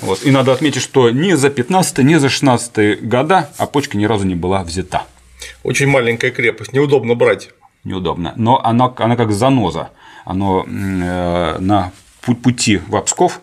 [0.00, 0.24] Вот.
[0.24, 4.34] И надо отметить, что ни за 15 ни за 16 года Апочка ни разу не
[4.34, 5.06] была взята.
[5.62, 7.50] Очень маленькая крепость, неудобно брать.
[7.84, 8.32] Неудобно.
[8.36, 9.90] Но она, она как заноза.
[10.24, 11.92] Оно э, на
[12.42, 13.40] пути в Псков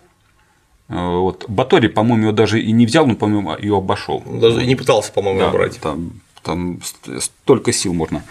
[0.90, 1.46] э, вот.
[1.48, 4.24] Батори, по-моему, ее даже и не взял, но, по-моему, ее обошел.
[4.26, 5.80] Даже и не пытался, по-моему, да, брать.
[5.80, 6.80] Там, там
[7.20, 8.24] столько сил можно.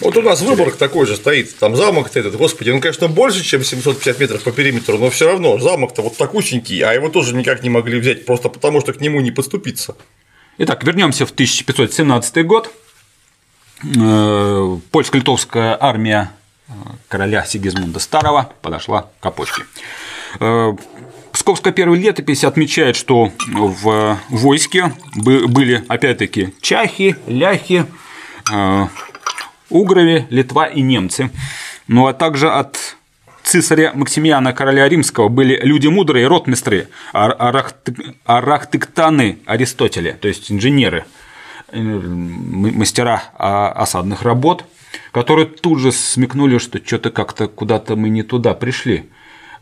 [0.00, 3.64] Вот у нас Выборг такой же стоит, там замок-то этот, господи, он, конечно, больше, чем
[3.64, 7.70] 750 метров по периметру, но все равно замок-то вот такущенький, а его тоже никак не
[7.70, 9.96] могли взять, просто потому что к нему не подступиться.
[10.58, 12.70] Итак, вернемся в 1517 год.
[13.82, 16.32] Э, польско-литовская армия
[16.68, 16.72] э,
[17.08, 19.62] короля Сигизмунда Старого подошла к опочке.
[20.38, 20.74] Э,
[21.32, 27.86] Псковская первая летопись отмечает, что в войске были, опять-таки, чахи, ляхи,
[29.70, 31.30] угрове, Литва и немцы.
[31.86, 32.96] Ну а также от
[33.44, 41.04] цесаря Максимиана, короля римского, были люди мудрые, ротмистры, арахтыктаны Аристотеля, то есть инженеры,
[41.72, 44.64] мастера осадных работ,
[45.12, 49.08] которые тут же смекнули, что что-то как-то куда-то мы не туда пришли.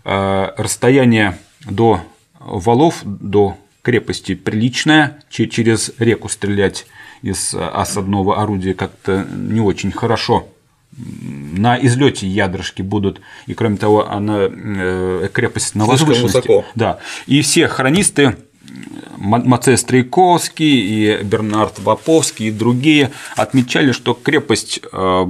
[0.04, 2.00] Э, расстояние до
[2.40, 6.86] валов, до крепости приличное, через реку стрелять
[7.22, 10.48] из осадного орудия как-то не очень хорошо.
[10.96, 16.38] На излете ядрышки будут, и кроме того, она э, крепость на возвышенности.
[16.38, 16.64] Высоко.
[16.74, 16.98] Да.
[17.26, 18.36] И все хронисты
[19.16, 25.26] Мацей Стрейковский и Бернард Ваповский и другие отмечали, что крепость э,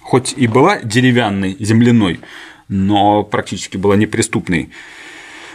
[0.00, 2.20] хоть и была деревянной, земляной,
[2.68, 4.70] но практически была неприступной.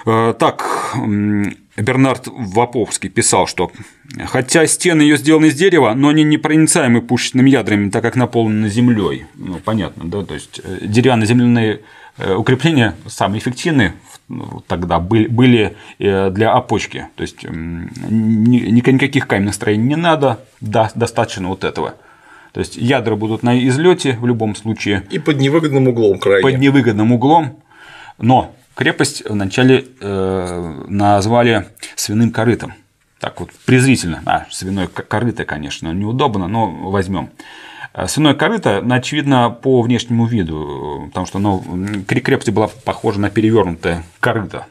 [0.06, 0.96] Э, так,
[1.78, 3.72] Бернард Ваповский писал, что
[4.26, 9.26] хотя стены ее сделаны из дерева, но они непроницаемы пушечными ядрами, так как наполнены землей.
[9.36, 11.80] Ну, понятно, да, то есть э, деревянно-земляные э,
[12.18, 13.94] укрепления самые эффективные
[14.68, 17.08] тогда были для опочки.
[17.16, 21.96] То есть никаких каменных строений не надо, достаточно вот этого.
[22.54, 25.04] То есть ядра будут на излете в любом случае.
[25.10, 26.44] И под невыгодным углом крайне.
[26.44, 27.58] Под невыгодным углом.
[28.18, 32.74] Но крепость вначале э, назвали свиным корытом.
[33.20, 34.22] Так вот, презрительно.
[34.26, 37.30] А, свиное корыто, конечно, неудобно, но возьмем.
[37.94, 41.64] Э, свиное корыто, очевидно, по внешнему виду, потому что оно,
[42.08, 44.68] крепость была похожа на перевернутое корыто.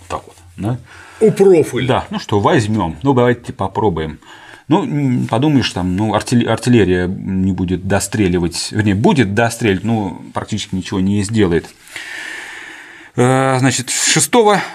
[0.00, 0.36] Вот так вот.
[0.56, 0.78] Да?
[1.20, 1.86] У профиль.
[1.86, 2.96] Да, ну что, возьмем.
[3.02, 4.18] Ну, давайте попробуем.
[4.68, 11.22] Ну, подумаешь, там, ну, артиллерия не будет достреливать, вернее, будет достреливать, но практически ничего не
[11.22, 11.66] сделает.
[13.20, 14.30] Э, значит, 6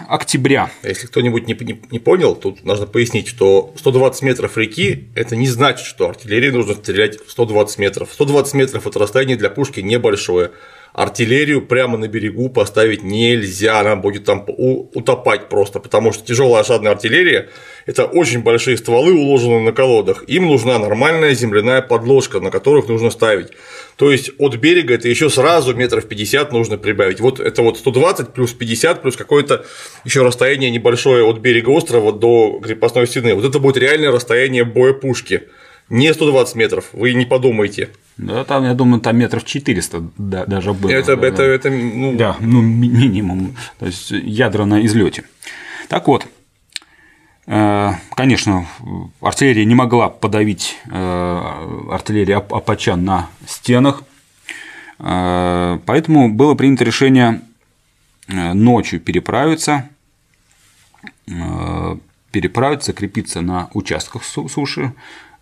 [0.09, 0.69] октября.
[0.83, 5.47] Если кто-нибудь не, не, не понял, тут нужно пояснить, что 120 метров реки– это не
[5.47, 8.09] значит, что артиллерии нужно стрелять в 120 метров.
[8.11, 10.51] 120 метров– это расстояние для пушки небольшое
[10.91, 16.91] артиллерию прямо на берегу поставить нельзя, она будет там утопать просто, потому что тяжелая осадная
[16.91, 17.49] артиллерия–
[17.85, 23.09] это очень большие стволы, уложенные на колодах, им нужна нормальная земляная подложка, на которых нужно
[23.09, 23.53] ставить.
[23.97, 27.19] То есть от берега это еще сразу метров 50 нужно прибавить.
[27.19, 29.65] Вот это вот 120 плюс 50 плюс какое-то
[30.03, 33.35] еще расстояние небольшое от берега острова до крепостной стены.
[33.35, 35.43] Вот это будет реальное расстояние боя пушки.
[35.89, 37.89] Не 120 метров, вы не подумайте.
[38.17, 40.89] Да, там, я думаю, там метров 400 да, даже было.
[40.89, 42.15] Это, да, это, это, ну...
[42.15, 43.55] Да, ну, минимум.
[43.79, 45.23] То есть ядра на излете.
[45.89, 46.25] Так вот,
[47.45, 48.65] конечно,
[49.21, 54.03] артиллерия не могла подавить э, артиллерию Апачан на стенах,
[54.99, 57.41] э, поэтому было принято решение
[58.29, 59.89] ночью переправиться,
[62.31, 64.93] переправиться, закрепиться на участках суши,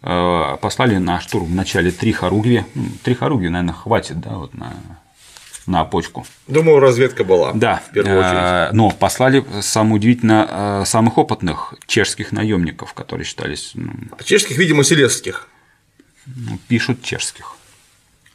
[0.04, 2.66] Э, послали на штурм вначале три хоругви.
[3.04, 4.74] Три хоругви, наверное, хватит, да, вот на
[5.72, 6.26] на почку.
[6.48, 7.54] Думаю, разведка была.
[7.54, 8.34] Да, в первую очередь.
[8.34, 13.72] Э, но послали, самое удивительно, э, самых опытных чешских наемников, которые считались.
[13.74, 15.48] Ну, а чешских, видимо, селезских.
[16.28, 17.56] Ну, пишут чешских.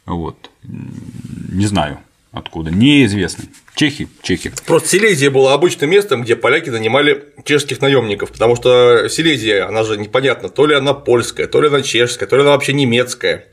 [0.05, 0.49] Вот.
[0.63, 1.99] Не знаю
[2.31, 3.45] откуда, неизвестно.
[3.75, 4.51] Чехи, чехи.
[4.65, 9.97] Просто Силезия была обычным местом, где поляки нанимали чешских наемников, потому что Силезия, она же
[9.97, 13.45] непонятно, то ли она польская, то ли она чешская, то ли она вообще немецкая.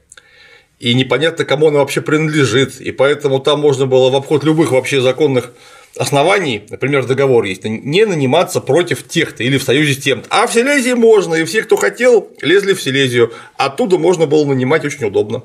[0.84, 2.78] И непонятно, кому она вообще принадлежит.
[2.78, 5.54] И поэтому там можно было в обход любых вообще законных
[5.96, 10.26] оснований, например, договор есть, не наниматься против тех-то или в союзе с тем-то.
[10.28, 13.32] А в Силезии можно, и все, кто хотел, лезли в Силезию.
[13.56, 15.42] Оттуда можно было нанимать очень удобно.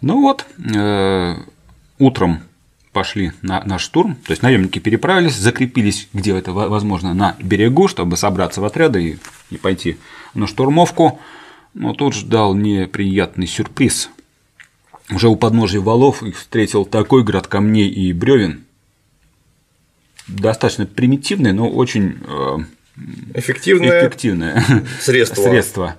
[0.00, 1.34] Ну вот, э,
[2.00, 2.42] утром
[2.92, 8.16] пошли на, на штурм, то есть наемники переправились, закрепились, где это возможно, на берегу, чтобы
[8.16, 9.18] собраться в отряды и,
[9.54, 9.98] и пойти
[10.34, 11.20] на штурмовку.
[11.74, 14.10] Но тут ждал неприятный сюрприз.
[15.10, 18.64] Уже у подножия валов их встретил такой град камней и бревен,
[20.26, 22.58] достаточно примитивный, но очень э,
[23.34, 24.64] эффективное, эффективное
[25.00, 25.42] средство.
[25.42, 25.96] средство.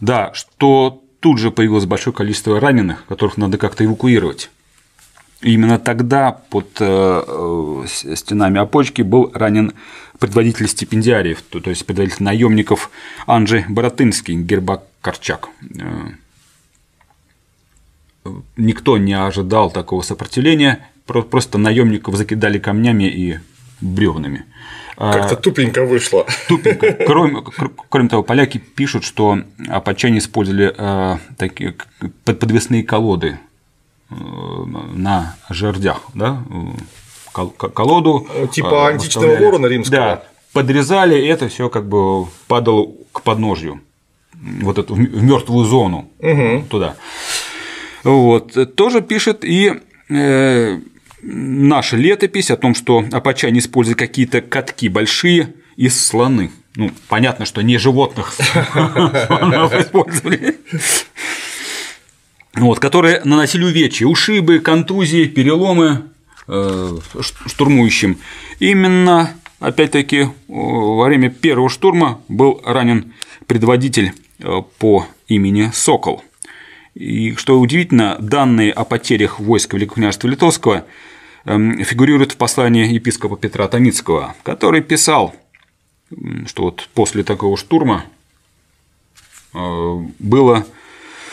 [0.00, 4.50] Да, что тут же появилось большое количество раненых, которых надо как-то эвакуировать.
[5.42, 7.84] И именно тогда под э, э,
[8.14, 9.72] стенами опочки был ранен
[10.20, 12.90] предводитель стипендиариев, то есть предводитель наемников
[13.26, 15.48] Анджей Боротынский, Гербак Корчак.
[15.80, 16.10] Э,
[18.56, 23.40] никто не ожидал такого сопротивления, просто наемников закидали камнями и
[23.80, 24.44] бревнами.
[24.96, 26.24] Как-то тупенько вышло.
[26.46, 26.92] Тупенько.
[27.06, 27.42] Кроме,
[27.88, 30.72] кроме того, поляки пишут, что апачане использовали
[31.36, 31.74] такие
[32.24, 33.51] подвесные колоды Э,
[34.94, 36.42] на жердях, да,
[37.32, 38.26] колоду.
[38.52, 39.96] Типа античного ворона римского.
[39.96, 43.80] Да, подрезали, и это все как бы падало к подножью,
[44.34, 46.64] вот эту в мертвую зону угу.
[46.68, 46.96] туда.
[48.04, 48.74] Вот.
[48.74, 50.78] Тоже пишет и э,
[51.22, 56.50] наша летопись о том, что апачане используют какие-то катки большие из слоны.
[56.74, 60.56] Ну, понятно, что не животных использовали.
[62.54, 66.02] Вот, которые наносили увечья, ушибы, контузии, переломы
[66.48, 66.98] э,
[67.46, 68.18] штурмующим.
[68.58, 73.14] Именно, опять-таки, во время первого штурма был ранен
[73.46, 76.22] предводитель э, по имени Сокол.
[76.94, 80.84] И что удивительно, данные о потерях войск Великого княжества Литовского
[81.46, 85.34] эм, фигурируют в послании епископа Петра Томицкого, который писал,
[86.46, 88.04] что вот после такого штурма
[89.54, 90.81] э, было, э,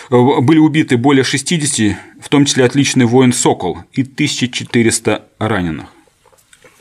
[0.10, 5.88] были убиты более 60, в том числе отличный воин Сокол и 1400 раненых.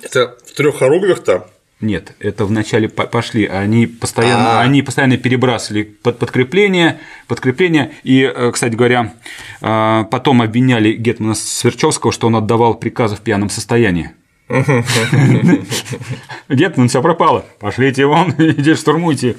[0.02, 1.48] Это в трех хоругвях-то
[1.80, 4.62] нет, это вначале пошли, они постоянно, А-а-а.
[4.62, 6.98] они постоянно перебрасывали под подкрепление,
[7.28, 9.14] подкрепление, и, э, кстати говоря,
[9.60, 14.10] э, потом обвиняли Гетмана Сверчевского, что он отдавал приказы в пьяном состоянии.
[16.48, 19.36] Гетман, все пропало, пошлите вон, идите штурмуйте.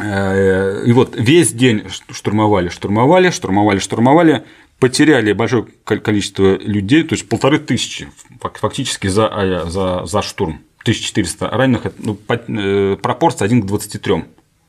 [0.00, 4.44] Э, и вот весь день штурмовали, штурмовали, штурмовали, штурмовали,
[4.78, 8.08] потеряли большое количество людей, то есть полторы тысячи
[8.40, 10.60] фактически за, а, за, за штурм.
[10.82, 14.24] 1400 раненых, ну, э, пропорция 1 к 23.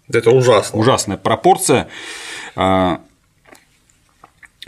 [0.09, 0.77] Это ужасно.
[0.77, 1.87] Ужасная пропорция.
[2.57, 2.99] А,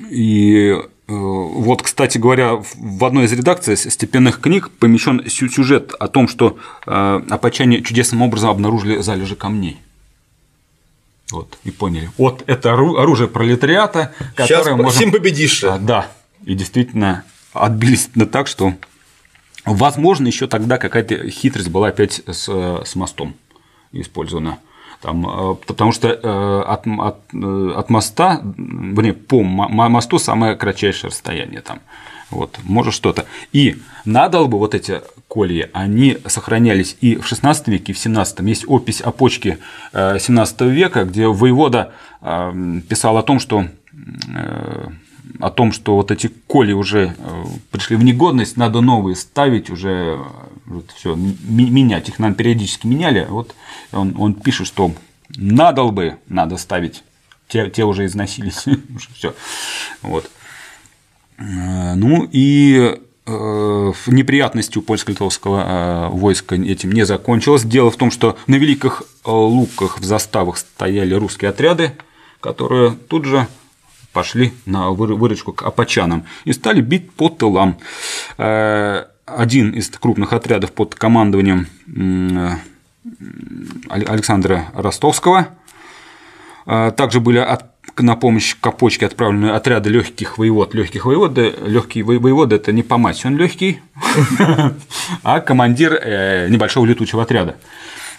[0.10, 6.30] и э, вот, кстати говоря, в одной из редакций степенных книг помещен сюжет о том,
[6.30, 9.82] что апачане чудесным образом обнаружили залежи камней.
[11.34, 12.10] Вот, и поняли.
[12.18, 15.12] Вот это оружие пролетариата, которое Сейчас можем...
[15.12, 15.64] победишь.
[15.64, 16.08] А, да,
[16.46, 17.24] и действительно
[17.54, 18.74] отбились на так, что
[19.66, 23.36] Возможно, еще тогда какая-то хитрость была опять с, с мостом
[23.94, 24.60] использована.
[25.04, 31.10] Там, э, потому что э, от, от, э, от моста, вернее, по мосту самое кратчайшее
[31.10, 31.82] расстояние там.
[32.30, 33.26] Вот, может что-то.
[33.52, 33.76] И
[34.06, 38.40] надо бы вот эти колья, они сохранялись и в 16 веке, и в 17.
[38.40, 39.60] Есть опись о почке
[39.92, 41.92] 17 века, где воевода
[42.22, 43.68] писал о том, что
[45.40, 50.20] о том, что вот эти коли уже э, пришли в негодность, надо новые ставить, уже
[50.66, 52.10] вот все, менять.
[52.10, 53.26] Их нам периодически меняли.
[53.30, 53.56] Вот
[53.92, 54.94] он, он пишет, что
[55.36, 57.04] надо бы надо ставить.
[57.48, 58.66] Те, те уже износились.
[59.16, 59.34] все.
[60.02, 60.30] Вот.
[61.38, 67.64] Э, ну и э, неприятностью польско-литовского войска этим не закончилось.
[67.64, 71.94] Дело в том, что на Великих Луках в заставах стояли русские отряды,
[72.40, 73.48] которые тут же
[74.14, 77.78] пошли на выручку к апачанам и стали бить по тылам.
[78.38, 82.50] Э, один из крупных отрядов под командованием э,
[83.90, 85.50] Александра Ростовского.
[86.66, 87.46] Э, также были
[87.98, 90.74] на помощь Капочке отправлены отряды легких воевод.
[90.74, 93.82] Легких воевод, легкий воевод это не по мать, он легкий,
[95.24, 95.94] а командир
[96.50, 97.56] небольшого летучего отряда.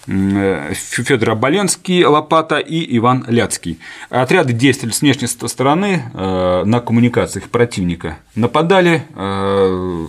[0.07, 3.79] Федор Оболенский, Лопата и Иван Ляцкий.
[4.11, 8.19] Отряды действовали с внешней стороны э, на коммуникациях противника.
[8.35, 10.07] Нападали, э,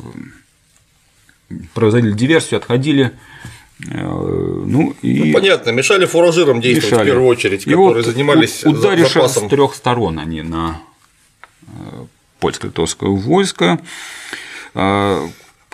[1.73, 3.13] производили диверсию, отходили.
[3.89, 5.23] Э, ну, и...
[5.23, 7.09] ну, понятно, мешали фуражирам действовать мешали.
[7.09, 9.47] в первую очередь, которые вот занимались ударишь запасом.
[9.47, 10.81] с трех сторон они на
[12.39, 13.79] польско-литовское войско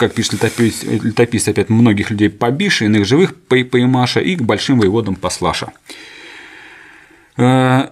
[0.02, 5.14] как пишет летопис, летопис опять многих людей побивший, иных живых Паймаша и к большим воеводам
[5.14, 5.74] Послаша.
[7.38, 7.89] Э,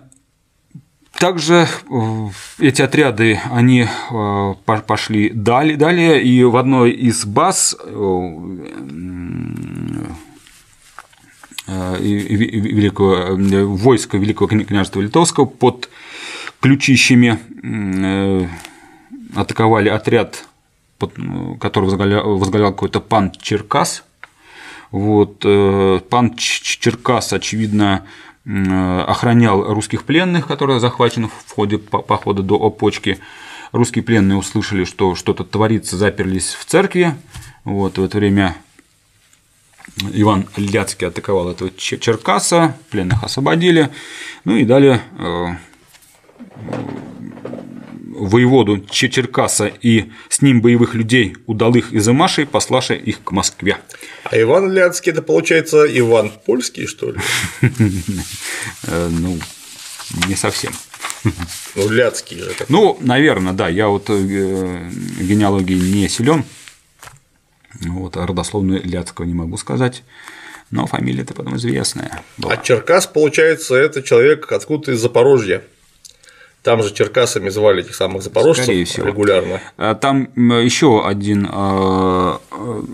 [1.19, 7.77] также э, эти отряды, они э, пошли далее, далее и в одной из баз
[11.69, 13.35] великого,
[13.67, 15.91] войска Великого княжества Литовского под
[16.59, 17.37] ключищами
[19.35, 20.48] атаковали отряд
[21.59, 24.03] который возглавлял, возглавлял какой-то пан Черкас.
[24.91, 28.05] Вот, э, пан Черкас, очевидно,
[28.45, 33.19] охранял русских пленных, которые захвачены в ходе похода до Опочки.
[33.71, 37.13] Русские пленные услышали, что что-то творится, заперлись в церкви.
[37.63, 38.55] Вот, в это время
[40.13, 43.89] Иван Ляцкий атаковал этого Черкаса, пленных освободили.
[44.45, 45.47] Ну и далее э,
[48.19, 53.77] воеводу Черкаса и с ним боевых людей удалых из Имаши, пославши их к Москве.
[54.23, 57.19] А Иван Ляцкий– это, получается, Иван Польский, что ли?
[58.83, 59.37] Э, ну,
[60.27, 60.73] не совсем.
[61.75, 62.51] Ну, Ляцкий же.
[62.69, 63.67] Ну, наверное, да.
[63.69, 64.13] Я вот э,
[65.19, 66.43] генеалогии не силен.
[67.81, 70.03] Вот, а родословную Ляцкого не могу сказать.
[70.71, 72.23] Но фамилия-то потом известная.
[72.37, 72.53] Была.
[72.53, 75.63] А Черкас, получается, это человек откуда-то из Запорожья.
[76.61, 79.07] Там же черкасами звали этих самых запорожцев Скорее всего.
[79.07, 79.61] регулярно.
[79.77, 82.41] А там еще один, а,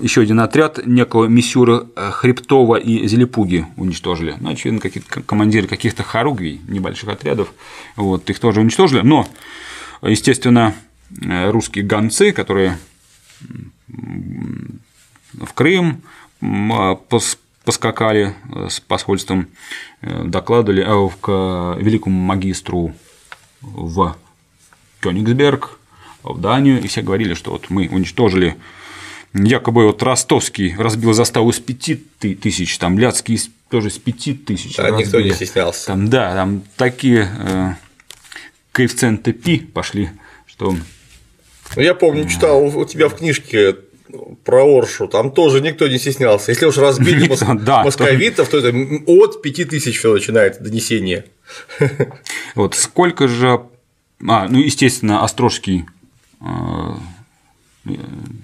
[0.02, 4.36] еще один отряд некого Миссюра Хребтова и Зелепуги уничтожили.
[4.40, 7.54] Ну, очевидно, какие-то командиры каких-то хоругвий, небольших отрядов,
[7.96, 9.02] вот, их тоже уничтожили.
[9.02, 9.28] Но,
[10.04, 10.76] естественно,
[11.22, 12.78] русские гонцы, которые
[15.34, 16.04] в Крым
[17.66, 18.36] поскакали
[18.70, 19.48] с посольством,
[20.02, 22.94] э, докладывали э, к великому магистру
[23.74, 24.16] в
[25.02, 25.80] Кёнигсберг,
[26.24, 28.56] в Данию, и все говорили, что вот мы уничтожили
[29.34, 33.40] якобы вот ростовский разбил заставу из пяти тысяч, там Ляцкий
[33.70, 34.76] тоже с пяти тысяч.
[34.78, 35.06] Да, разбили.
[35.06, 35.88] никто не стеснялся.
[35.88, 37.74] Там, да, там такие э,
[38.72, 40.10] коэффициенты пи пошли,
[40.46, 40.76] что.
[41.76, 43.76] Ну, я помню, читал у тебя в книжке
[44.46, 46.52] про Оршу, там тоже никто не стеснялся.
[46.52, 47.44] Если уж разбили мос...
[47.62, 48.74] да, московитов, то это
[49.08, 51.26] от 5000 все начинает донесение.
[52.56, 53.62] Вот сколько же.
[54.28, 55.86] А, ну, естественно, Острожский
[56.42, 57.96] э,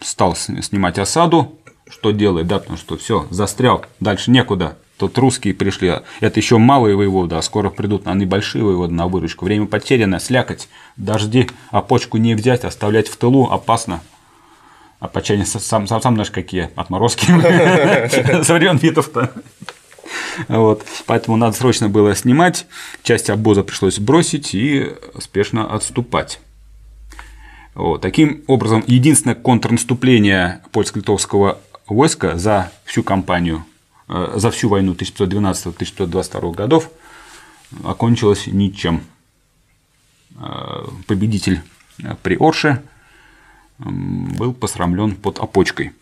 [0.02, 1.58] стал снимать осаду.
[1.90, 4.78] Что делает, да, потому что все, застрял, дальше некуда.
[4.98, 9.44] Тут русские пришли, это еще малые воеводы, а скоро придут на небольшие воеводы на выручку.
[9.44, 14.00] Время потеряно, слякоть, дожди, а почку не взять, оставлять в тылу опасно.
[15.00, 17.26] А почане сам, сам, сам знаешь, какие отморозки
[18.44, 19.32] со времен Витов-то.
[20.48, 20.86] Вот.
[21.06, 22.66] Поэтому надо срочно было снимать,
[23.04, 26.40] часть обоза пришлось бросить и спешно отступать.
[27.74, 28.02] Вот.
[28.02, 33.66] Таким образом, единственное контрнаступление польско-литовского войска за всю кампанию,
[34.08, 36.90] э, за всю войну 1512-1522 годов
[37.84, 39.02] окончилось ничем.
[40.38, 41.62] Э, победитель
[42.24, 42.82] при Орше
[43.80, 45.94] был посрамлен под опочкой.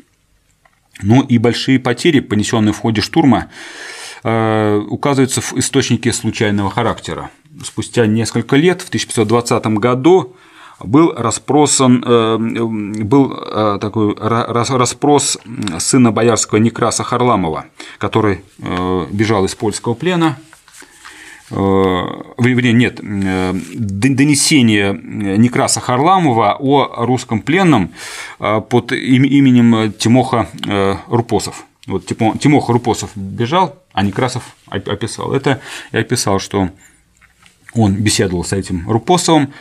[1.01, 7.29] Ну и большие потери, понесенные в ходе штурма, э, указываются в источнике случайного характера.
[7.63, 10.35] Спустя несколько лет, в 1520 году,
[10.81, 15.37] был распросан, э, был э, такой распрос
[15.77, 17.65] сына боярского Некраса Харламова,
[17.97, 18.41] который
[19.11, 20.37] бежал из польского плена
[21.51, 21.55] Э,
[22.37, 27.91] вернее, нет, э, донесение Некраса Харламова о русском пленном
[28.39, 30.47] э, под именем Тимоха
[31.07, 31.65] Рупосов.
[31.89, 35.33] Вот Тимоха Рупосов бежал, а Некрасов описал.
[35.33, 35.59] Это
[35.91, 36.69] я описал, что
[37.73, 39.53] он беседовал с этим Рупосовым.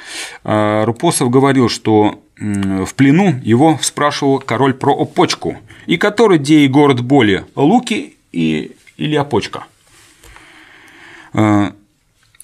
[0.44, 5.56] Рупосов говорил, что в плену его спрашивал король про опочку,
[5.86, 9.64] и который где и город боли, Луки и, или опочка.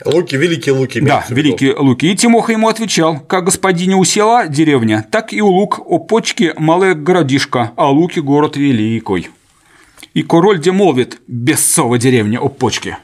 [0.04, 1.00] Луки, великие луки.
[1.00, 2.10] Да, великие луки.
[2.10, 6.52] И Тимоха ему отвечал, как господине у села деревня, так и у лук о почке
[6.58, 9.30] малое городишко, а луки город великой.
[10.14, 12.98] И король где молвит, бесцова деревня о почке.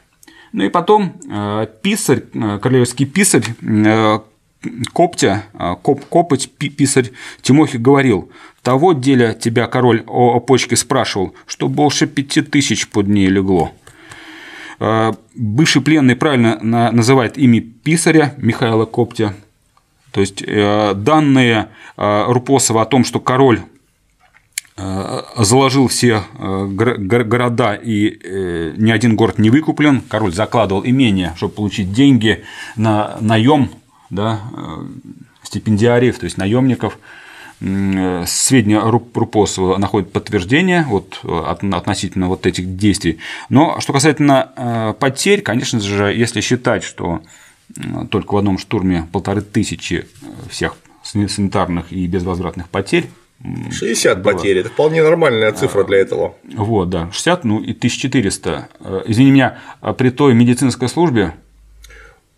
[0.53, 4.21] Ну и потом э, писарь, э, королевский писарь э,
[4.93, 5.45] Коптя,
[5.83, 8.31] коп, копоть писарь Тимохи говорил,
[8.63, 13.73] того деля тебя король о, почке спрашивал, что больше пяти тысяч под ней легло.
[15.35, 16.59] Бывший пленный правильно
[16.93, 19.33] называет имя писаря Михаила Коптя.
[20.13, 23.63] То есть данные Рупосова о том, что король
[25.37, 32.45] заложил все города и ни один город не выкуплен, король закладывал имение, чтобы получить деньги
[32.77, 33.71] на наем
[34.11, 34.41] да,
[35.43, 36.99] стипендиариев, то есть наемников–
[37.63, 43.19] Э, сведения Рупосова находят подтверждение вот, относительно вот этих действий.
[43.51, 47.21] Но что касательно э, потерь, конечно же, если считать, что
[48.11, 53.11] только в одном штурме полторы тысячи э, всех санитарных и безвозвратных потерь,
[53.43, 54.33] 60 было.
[54.33, 56.35] потерь, это вполне нормальная цифра для этого.
[56.55, 58.69] Вот, да, 60, ну и 1400.
[59.07, 61.35] Извини меня, а при той медицинской службе,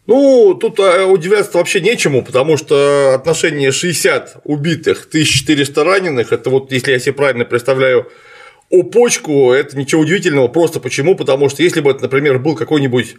[0.07, 6.73] ну, тут а, удивляться вообще нечему, потому что отношение 60 убитых, 1400 раненых, это вот,
[6.73, 8.09] если я себе правильно представляю,
[8.69, 11.15] о почку, это ничего удивительного, просто почему?
[11.15, 13.17] Потому что если бы это, например, был какой-нибудь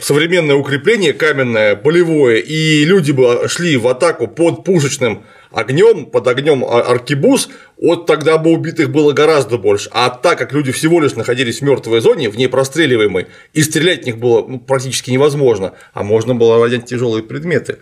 [0.00, 6.64] современное укрепление каменное, болевое, и люди бы шли в атаку под пушечным огнем, под огнем
[6.64, 7.48] аркибуз,
[7.80, 9.90] вот тогда бы убитых было гораздо больше.
[9.92, 14.02] А так как люди всего лишь находились в мертвой зоне, в ней простреливаемой, и стрелять
[14.02, 17.78] в них было ну, практически невозможно, а можно было ранять тяжелые предметы.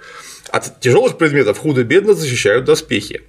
[0.51, 3.23] От тяжелых предметов худо-бедно защищают доспехи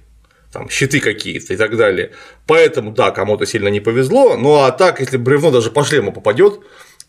[0.52, 2.12] там щиты какие-то и так далее.
[2.46, 6.60] Поэтому, да, кому-то сильно не повезло, ну а так, если бревно даже по шлему попадет,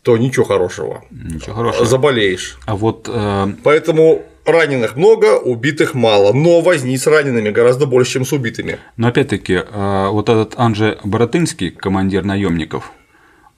[0.02, 1.04] то ничего хорошего.
[1.10, 1.84] Ничего хорошего.
[1.84, 2.58] Заболеешь.
[2.66, 3.52] А вот э...
[3.64, 8.78] Поэтому раненых много, убитых мало, но возни с ранеными гораздо больше, чем с убитыми.
[8.96, 12.92] Но опять-таки, э, вот этот Анже Боротынский, командир наемников,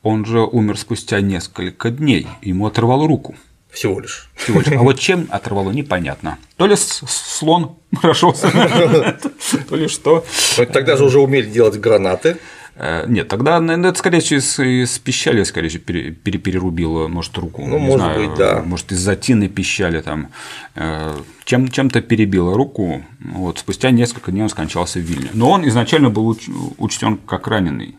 [0.02, 3.34] он же умер спустя несколько дней, ему оторвало руку.
[3.70, 4.28] Всего лишь.
[4.34, 4.72] Всего лишь.
[4.72, 6.38] А вот чем оторвало, непонятно.
[6.56, 8.50] То ли слон прошелся,
[9.68, 10.24] то ли что.
[10.56, 12.38] Тогда же уже умели делать гранаты.
[12.76, 17.64] Э, нет, тогда ну, это, скорее всего, из, из пищали, скорее пере, перерубило, может, руку.
[17.66, 18.62] Ну, может знаю, быть, да.
[18.62, 20.28] Может, из затины пищали там.
[20.74, 23.02] Э, чем, чем-то перебило руку.
[23.20, 25.30] Вот, спустя несколько дней он скончался в Вильне.
[25.34, 26.38] Но он изначально был
[26.78, 27.96] учтен как раненый.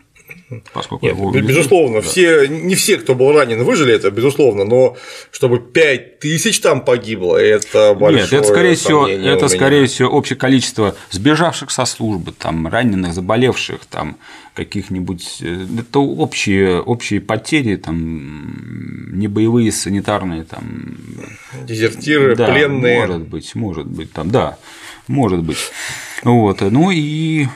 [0.73, 2.07] Поскольку Нет, его безусловно, да.
[2.07, 4.97] все, не все, кто был ранен, выжили это, безусловно, но
[5.31, 10.37] чтобы 5 тысяч там погибло, это большое Нет, это скорее всего, это скорее всего общее
[10.37, 14.17] количество сбежавших со службы, там, раненых, заболевших, там,
[14.53, 20.97] каких-нибудь, э, это общие, общие потери, там, не боевые, санитарные, там.
[21.63, 22.99] Дезертиры, да, пленные.
[22.99, 24.57] Может быть, может быть, там, да,
[25.07, 25.57] может быть.
[26.23, 27.47] Вот, ну и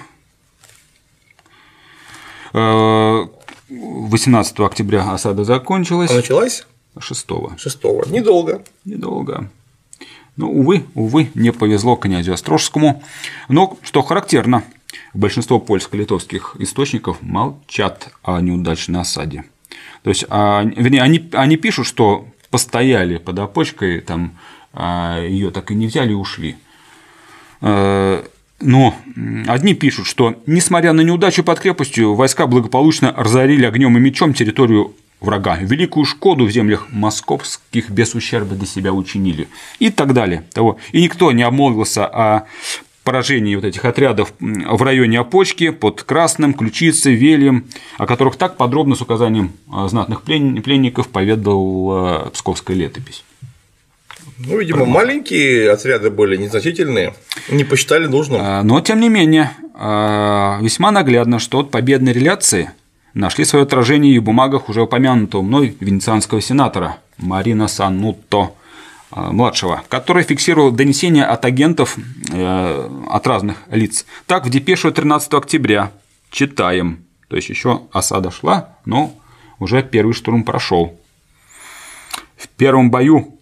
[2.56, 6.12] 18 октября осада закончилась.
[6.12, 6.66] А началась?
[6.98, 7.28] 6.
[7.58, 7.84] 6.
[8.10, 8.64] Недолго.
[8.86, 9.50] Недолго.
[10.38, 13.04] Но, увы, увы, не повезло князю Острожскому.
[13.50, 14.64] Но, что характерно,
[15.14, 19.44] большинство польско-литовских источников молчат о неудачной осаде.
[20.04, 24.38] То есть, а, вернее, они, они пишут, что постояли под опочкой, там
[24.72, 26.56] а, ее так и не взяли и ушли.
[28.60, 28.96] Э, но
[29.48, 34.94] одни пишут, что, несмотря на неудачу под крепостью, войска благополучно разорили огнем и мечом территорию
[35.22, 39.48] врага, великую шкоду в землях московских без ущерба для себя учинили
[39.80, 40.44] и так далее.
[40.54, 40.78] Того.
[40.92, 42.46] И никто не обмолвился о
[43.04, 48.96] поражении вот этих отрядов в районе Опочки под Красным, Ключицей, Вельем, о которых так подробно
[48.96, 53.24] с указанием знатных пленников поведал Псковская летопись.
[54.38, 54.96] Ну, видимо, Промах.
[54.96, 57.14] маленькие отряды были, незначительные,
[57.50, 58.42] не посчитали нужным.
[58.44, 62.72] А, но, тем не менее, а, весьма наглядно, что от победной реляции
[63.14, 68.52] нашли свое отражение и в бумагах уже упомянутого мной венецианского сенатора Марина Санутто
[69.12, 71.98] а, младшего, который фиксировал донесения от агентов
[72.34, 74.06] э, от разных лиц.
[74.26, 75.92] Так, в депешу 13 октября
[76.30, 79.14] читаем, то есть еще осада шла, но
[79.60, 81.00] уже первый штурм прошел.
[82.36, 83.35] В первом бою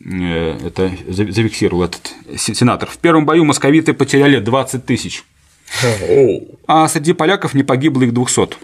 [0.00, 2.88] это зафиксировал этот сенатор.
[2.88, 5.24] В первом бою московиты потеряли 20 тысяч,
[6.66, 8.56] а среди поляков не погибло их 200.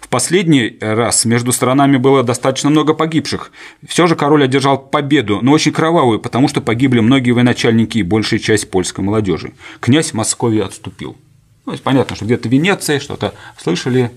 [0.00, 3.50] В последний раз между сторонами было достаточно много погибших.
[3.86, 8.38] Все же король одержал победу, но очень кровавую, потому что погибли многие военачальники и большая
[8.40, 9.52] часть польской молодежи.
[9.80, 11.16] Князь Московии отступил.
[11.64, 14.10] Ну, понятно, что где-то в Венеции что-то слышали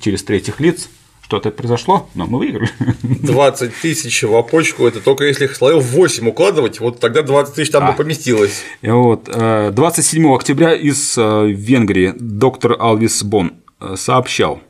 [0.00, 0.88] через третьих лиц,
[1.30, 2.68] что-то произошло, но мы выиграли.
[3.02, 7.70] 20 тысяч в опочку, это только если их слоев 8 укладывать, вот тогда 20 тысяч
[7.70, 7.92] там а.
[7.92, 8.64] бы поместилось.
[8.82, 14.60] Вот 27 э, октября из э, Венгрии доктор Алвис Бон э, сообщал,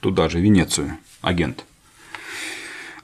[0.00, 1.64] туда же, в Венецию, агент,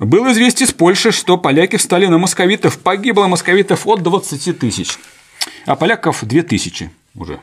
[0.00, 4.98] было известие с Польши, что поляки встали на московитов, погибло московитов от 20 тысяч,
[5.64, 7.38] а поляков 2 тысячи уже.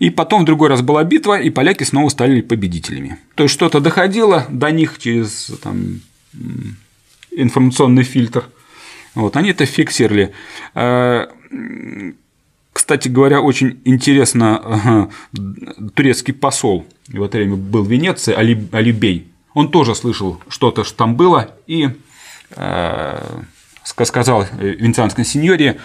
[0.00, 3.18] И потом в другой раз была битва, и поляки снова стали победителями.
[3.34, 6.00] То есть что-то доходило до них через там,
[7.30, 8.48] информационный фильтр.
[9.14, 10.32] Вот, они это фиксировали.
[10.74, 11.26] Э,
[12.72, 15.10] кстати говоря, очень интересно,
[15.94, 19.28] турецкий посол в это время был в Венеции, Али, Алибей.
[19.52, 21.90] Он тоже слышал что-то, что там было, и
[22.52, 23.42] э,
[23.84, 25.78] сказал венецианской сеньоре,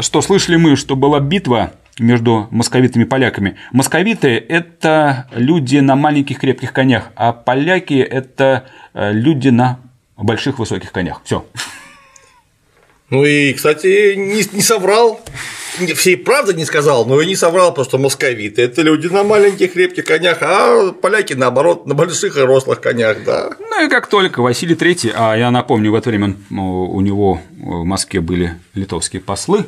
[0.00, 3.56] что слышали мы, что была битва между московитами и поляками.
[3.72, 8.64] Московиты– это люди на маленьких крепких конях, а поляки– это
[8.94, 9.80] э, люди на
[10.16, 11.20] больших высоких конях.
[11.24, 11.44] Все.
[13.10, 15.20] Ну и, кстати, не, не соврал.
[15.96, 19.72] Всей правды не сказал, но и не соврал, потому что московиты– это люди на маленьких
[19.72, 23.50] крепких конях, а поляки, наоборот, на больших и рослых конях, да.
[23.58, 27.84] Ну и как только Василий III, а я напомню, в это время у него в
[27.84, 29.64] Москве были литовские послы,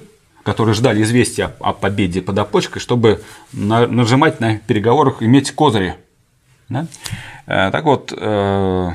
[0.46, 3.20] которые ждали известия о победе под опочкой, чтобы
[3.52, 5.96] нажимать на переговорах, иметь козыри.
[6.68, 6.86] Да?
[7.46, 8.90] Э, так вот, э,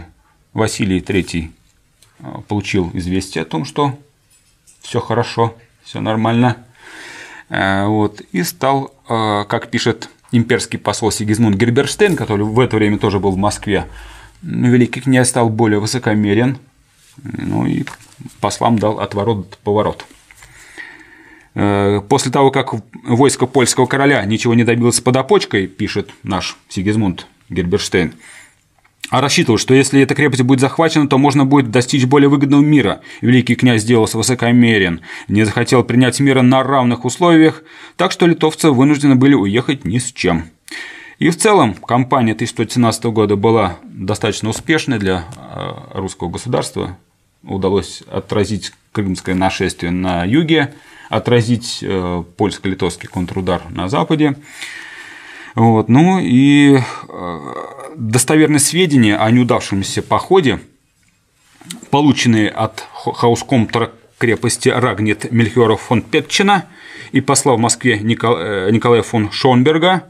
[0.54, 1.52] Василий III
[2.20, 4.00] э, получил известие о том, что
[4.82, 6.58] все хорошо, все нормально,
[7.50, 13.32] вот, и стал, как пишет имперский посол Сигизмунд Герберштейн, который в это время тоже был
[13.32, 13.88] в Москве,
[14.42, 16.60] великий князь стал более высокомерен,
[17.22, 17.84] ну и
[18.40, 20.06] послам дал отворот-поворот.
[20.08, 20.21] Э,
[21.54, 22.74] после того, как
[23.04, 28.14] войско польского короля ничего не добилось под опочкой, пишет наш Сигизмунд Герберштейн,
[29.12, 33.02] а рассчитывал, что если эта крепость будет захвачена, то можно будет достичь более выгодного мира.
[33.20, 37.64] Великий князь сделался высокомерен, не захотел принять мира на равных условиях,
[37.98, 40.46] так что литовцы вынуждены были уехать ни с чем.
[41.20, 46.98] И в целом кампания 1117 года была достаточно успешной для э, русского государства.
[47.44, 50.74] Удалось отразить крымское нашествие на юге,
[51.10, 54.36] отразить э, польско-литовский контрудар на западе.
[55.56, 55.90] Вот.
[55.90, 57.40] Ну и э,
[57.96, 60.60] достоверные сведения о неудавшемся походе,
[61.90, 66.68] полученные от хаускомтера крепости Рагнет Мельхиора фон Петчина
[67.12, 70.10] и посла в Москве Николая фон Шонберга,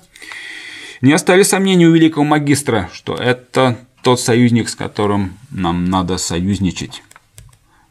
[1.02, 7.02] не оставили сомнений у великого магистра, что это тот союзник, с которым нам надо союзничать,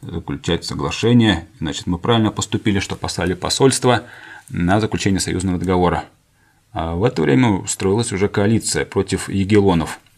[0.01, 4.03] заключать соглашение, значит, мы правильно поступили, что послали посольство
[4.49, 6.05] на заключение союзного договора.
[6.73, 9.99] А в это время строилась уже коалиция против егелонов–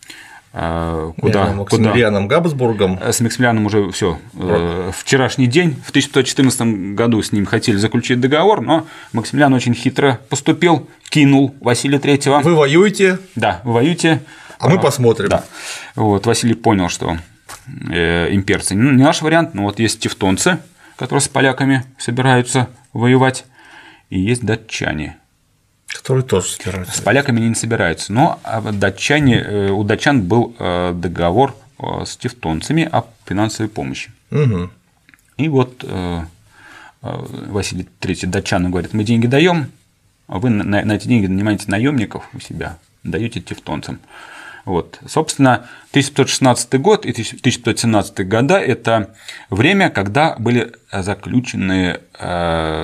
[0.56, 2.36] а, куда, Не, Максимилианом куда?
[2.36, 3.00] Габсбургом.
[3.02, 4.20] С Максимилианом уже все.
[4.36, 10.20] Э, вчерашний день, в 1514 году с ним хотели заключить договор, но Максимилиан очень хитро
[10.30, 12.40] поступил, кинул Василия Третьего.
[12.42, 13.18] Вы воюете?
[13.36, 14.22] Да, вы воюете.
[14.60, 15.30] А мы посмотрим.
[15.30, 15.44] Да.
[15.96, 17.18] Вот, Василий понял, что э,
[17.68, 20.60] имперцы ну, не наш вариант, но вот есть тевтонцы,
[20.98, 23.46] которые с поляками собираются воевать,
[24.10, 25.18] и есть датчане,
[25.88, 26.98] Которые тоже собираются.
[26.98, 28.12] С поляками не собираются.
[28.14, 34.12] Но а датчане, э, у датчан был э, договор э, с тевтонцами о финансовой помощи.
[34.32, 34.70] Угу.
[35.38, 35.84] И вот
[37.02, 39.72] Василий III датчанам говорит, мы деньги даем,
[40.28, 44.00] а вы на эти деньги нанимаете наемников у себя, даете тевтонцам.
[44.66, 45.00] Вот.
[45.08, 49.14] Собственно, 1516 год и 1517 года– это
[49.50, 52.00] время, когда были заключены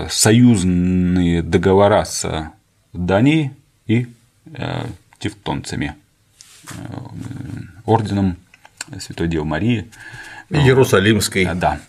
[0.09, 2.51] союзные договора с
[2.93, 3.53] Дании
[3.87, 4.07] и
[4.53, 4.85] э,
[5.19, 5.95] тевтонцами,
[6.71, 6.75] э,
[7.85, 8.37] орденом
[8.99, 9.89] Святой Девы Марии.
[10.49, 11.45] Иерусалимской.
[11.45, 11.79] Э, да.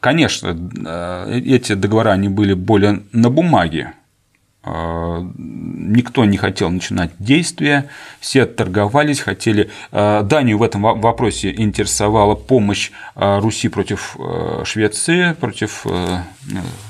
[0.00, 0.50] Конечно,
[1.28, 3.94] эти договора они были более на бумаге.
[4.68, 7.88] Никто не хотел начинать действия,
[8.20, 9.70] все торговались, хотели.
[9.90, 14.16] Данию в этом вопросе интересовала помощь Руси против
[14.64, 15.86] Швеции, против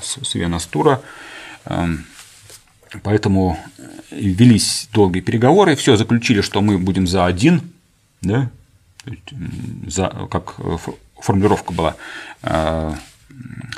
[0.03, 1.01] Свена Стура.
[1.67, 2.07] Эм,
[3.03, 3.59] поэтому
[4.11, 7.61] велись долгие переговоры, все заключили, что мы будем за один,
[8.23, 8.51] да,
[9.87, 10.57] за, как
[11.21, 11.97] формулировка была,
[12.43, 12.95] э,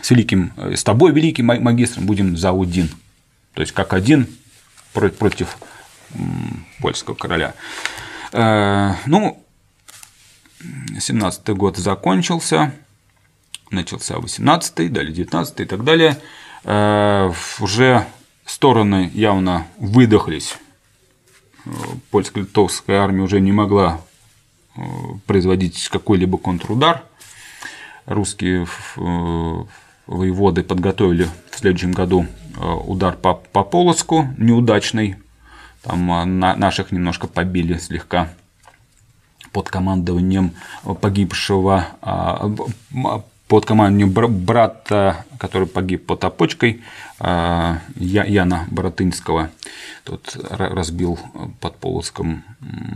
[0.03, 2.89] с великим, с тобой, великим магистром, будем за один.
[3.55, 4.27] То есть как один
[4.93, 5.57] против
[6.81, 7.55] польского короля.
[8.33, 9.43] Э, ну,
[10.99, 12.75] 17 год закончился,
[13.71, 16.19] начался 18-й, далее 19 и так далее.
[16.65, 18.07] Э, уже
[18.45, 20.57] стороны явно выдохлись.
[21.65, 21.71] Э,
[22.11, 24.01] польско-литовская армия уже не могла
[25.27, 27.03] производить какой-либо контрудар.
[28.07, 28.67] Русские
[30.07, 32.27] воеводы подготовили в следующем году
[32.59, 35.17] удар по, по Полоцку, неудачный.
[35.83, 38.29] Там наших немножко побили слегка
[39.53, 40.53] под командованием
[41.01, 42.51] погибшего а,
[43.51, 46.83] под командованием брата, который погиб под опочкой,
[47.19, 49.51] а, Яна Боротынского.
[50.05, 51.19] Тот разбил
[51.61, 52.45] под Полоцком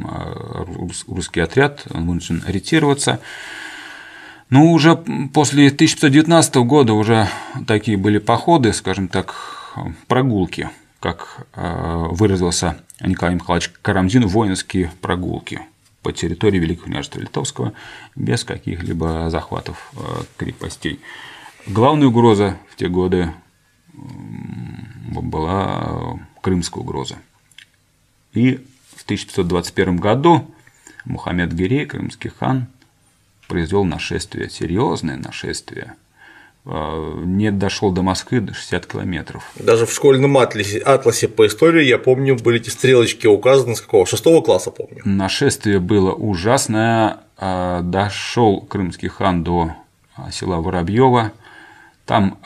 [0.05, 0.65] а,
[1.09, 3.19] русский отряд, он вынужден ориентироваться.
[4.51, 4.97] Но уже
[5.33, 7.29] после 1519 года уже
[7.67, 9.35] такие были походы, скажем так,
[10.07, 10.71] прогулки,
[11.01, 15.61] как а, выразился Николай Михайлович Карамзин, воинские прогулки–
[16.05, 17.73] по территории Великого княжества Литовского
[18.15, 21.01] без каких-либо захватов э, крепостей.
[21.67, 23.33] Главная угроза в те годы
[23.95, 27.17] была крымская угроза.
[28.35, 28.57] И
[28.95, 30.55] в 1521 году
[31.07, 32.67] Мухаммед Гирей, крымский хан,
[33.49, 35.95] произвел нашествие, серьезное нашествие
[36.65, 39.45] а, не дошел до Москвы до 60 километров.
[39.57, 44.07] Даже в школьном атласе, атласе по истории, я помню, были эти стрелочки указаны с какого?
[44.07, 45.03] Шестого класса помню.
[45.05, 47.19] Нашествие было ужасное.
[47.37, 49.73] А, дошел крымский хан до
[50.17, 51.33] а, села Воробьева.
[52.07, 52.39] Там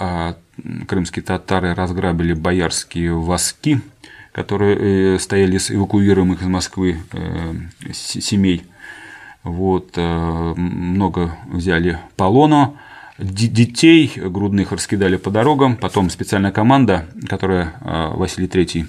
[0.87, 3.81] крымские татары разграбили боярские воски,
[4.33, 7.55] которые э, стояли с эвакуируемых из Москвы э,
[7.93, 8.65] семей.
[9.49, 12.77] Вот, э, много взяли полону
[13.19, 18.87] детей грудных раскидали по дорогам, потом специальная команда, которая а, Василий III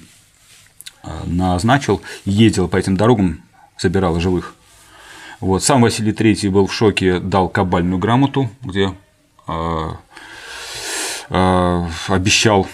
[1.01, 3.41] а, назначил, ездила по этим дорогам,
[3.77, 4.55] собирала живых.
[5.39, 5.63] Вот.
[5.63, 8.93] Сам Василий III был в шоке, дал кабальную грамоту, где
[9.47, 9.89] э,
[11.29, 12.67] э, обещал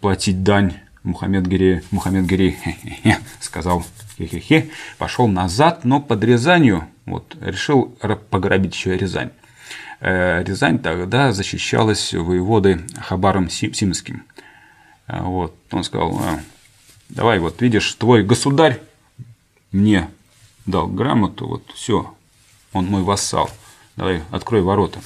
[0.00, 2.56] платить дань Мухаммед Гирей, Мухаммед Гирей
[3.40, 3.84] сказал,
[4.18, 7.96] хе-хе-хе, пошел назад, но под Рязанью вот, решил
[8.30, 9.30] пограбить еще Рязань.
[10.00, 14.24] Э, Рязань тогда защищалась воеводой Хабаром Симским.
[15.06, 16.40] Э, вот, он сказал, «А,
[17.08, 18.80] давай, вот видишь, твой государь
[19.72, 20.08] мне
[20.66, 22.14] дал грамоту, вот все,
[22.72, 23.50] он мой вассал,
[23.96, 25.00] давай, открой ворота.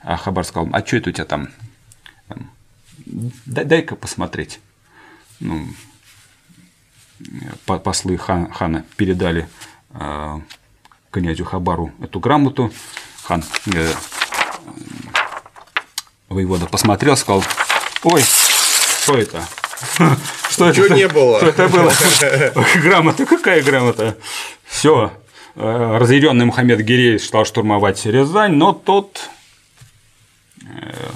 [0.00, 1.48] А Хабар сказал, а что это у тебя там?
[3.06, 4.60] Дай-ка посмотреть.
[5.40, 5.66] Ну,
[7.66, 9.48] послы хан, хана передали
[9.90, 10.40] э,
[11.10, 12.72] князю Хабару эту грамоту.
[13.24, 13.44] Хан
[13.74, 13.92] э,
[16.28, 17.44] воевода посмотрел, сказал,
[18.02, 18.22] ой,
[19.02, 19.44] что это?
[20.50, 20.94] Что Ничего это?
[20.94, 21.38] не было.
[21.38, 21.92] Что это было?
[22.82, 24.16] Грамота, какая грамота?
[24.64, 25.12] Все.
[25.56, 29.28] Э, разъяренный Мухаммед Гирей стал штурмовать Рязань, но тот
[30.64, 31.10] э,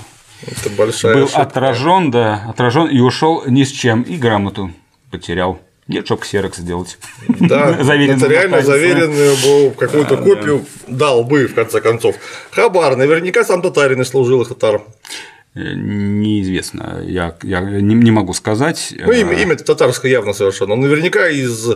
[1.14, 4.72] был отражен, да, отражен и ушел ни с чем, и грамоту
[5.11, 5.61] потерял.
[6.05, 6.99] Чтобы ксерокс сделать.
[7.28, 10.97] Да, нотариально заверенную бы какую-то да, копию да.
[10.97, 12.16] дал бы, в конце концов.
[12.51, 14.51] Хабар, наверняка сам татарин и служил их.
[15.55, 18.95] Э, неизвестно, я, я не, не могу сказать.
[18.99, 20.74] Ну, имя, имя татарское явно совершенно.
[20.74, 21.70] Он наверняка из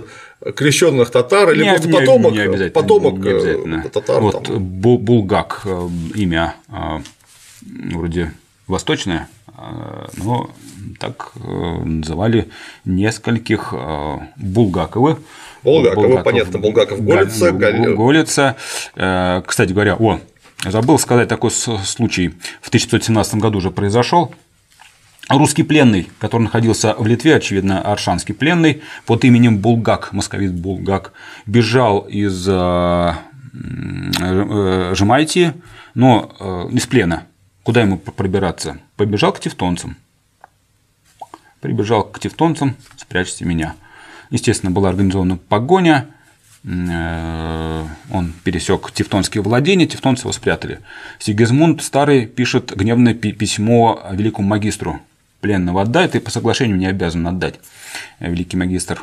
[0.55, 3.83] крещенных татар или не, просто не, потомок, не обязательно, потомок не обязательно.
[3.87, 4.21] Э, татар.
[4.21, 4.63] Вот там.
[4.63, 6.57] Булгак э, имя
[7.63, 8.33] вроде
[8.67, 9.29] восточное,
[10.17, 10.51] но
[10.99, 12.49] так называли
[12.85, 13.75] нескольких
[14.37, 15.19] Булгаковых.
[15.63, 17.53] Булгакова, Булгаков, понятно, Булгаков, Голица.
[17.53, 18.57] Голица.
[19.47, 20.19] Кстати говоря, о,
[20.65, 22.29] Забыл сказать такой случай.
[22.61, 24.33] В 1517 году уже произошел.
[25.29, 31.13] Русский пленный, который находился в Литве, очевидно, аршанский пленный, под именем Булгак, московит Булгак,
[31.47, 33.13] бежал из э,
[34.21, 35.55] э, Жемайтии,
[35.95, 37.27] но э, из плена.
[37.63, 38.79] Куда ему пробираться?
[38.97, 39.97] Побежал к тевтонцам.
[41.61, 43.77] Прибежал к тевтонцам, спрячьте меня.
[44.31, 46.09] Естественно, была организована погоня,
[46.65, 50.81] Э, он пересек тевтонские владения, тевтонцы его спрятали.
[51.19, 55.01] Сигизмунд Старый пишет гневное письмо великому магистру
[55.41, 57.59] пленного отдай, ты по соглашению не обязан отдать.
[58.21, 59.03] Великий магистр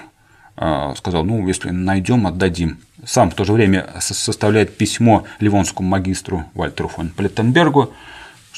[0.55, 2.79] э, сказал, ну, если найдем, отдадим.
[3.05, 7.93] Сам в то же время составляет письмо ливонскому магистру Вальтеру фон Плеттенбергу,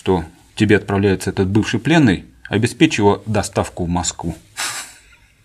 [0.01, 0.25] что
[0.55, 4.33] тебе отправляется этот бывший пленный, обеспечь его доставку в Москву.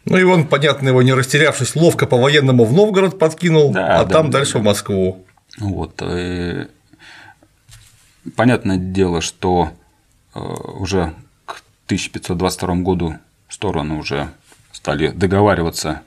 [0.06, 4.04] Ну и он, понятно, его не растерявшись, ловко по военному в Новгород подкинул, да, а
[4.06, 4.58] да, там да, дальше да.
[4.60, 5.26] в Москву.
[5.58, 6.00] Вот.
[6.00, 6.68] Э,
[8.34, 9.72] понятное дело, что
[10.34, 11.12] э, уже
[11.44, 13.14] к 1522 году
[13.50, 14.30] стороны уже
[14.72, 16.00] стали договариваться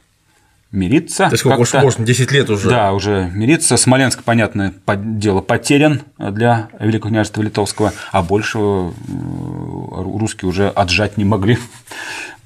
[0.71, 1.27] мириться.
[1.31, 2.69] Есть сколько уж можно, 10 лет уже.
[2.69, 3.77] Да, уже мириться.
[3.77, 11.25] Смоленск, понятное дело, потерян для Великого княжества Литовского, а больше э, русские уже отжать не
[11.25, 11.57] могли.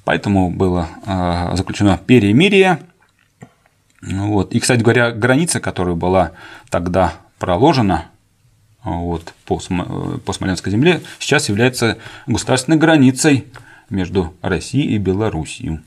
[0.04, 2.78] Поэтому было а, заключено перемирие.
[4.02, 4.52] Вот.
[4.52, 6.32] И, кстати говоря, граница, которая была
[6.68, 8.06] тогда проложена
[8.82, 9.58] вот, по,
[10.24, 11.96] по Смоленской земле, сейчас является
[12.26, 13.46] государственной границей
[13.88, 15.80] между Россией и Белоруссией.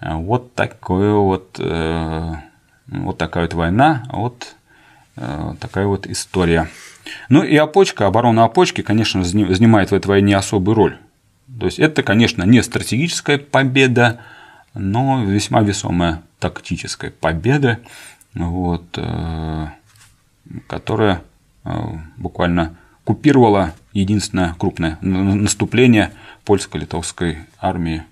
[0.00, 2.34] Вот, такое вот, э,
[2.86, 4.54] вот такая вот война, вот
[5.16, 6.68] э, такая вот история.
[7.28, 10.98] Ну и опочка, оборона опочки, конечно, занимает в этой войне особую роль.
[11.58, 14.20] То есть это, конечно, не стратегическая победа,
[14.74, 17.80] но весьма весомая тактическая победа,
[18.34, 19.66] вот, э,
[20.68, 21.22] которая
[21.64, 21.70] э,
[22.16, 26.12] буквально купировала единственное крупное наступление
[26.44, 28.04] польско-литовской армии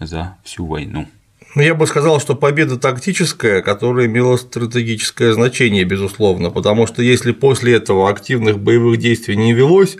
[0.00, 1.06] за всю войну.
[1.54, 7.32] Ну, я бы сказал, что победа тактическая, которая имела стратегическое значение, безусловно, потому что если
[7.32, 9.96] после этого активных боевых действий не велось,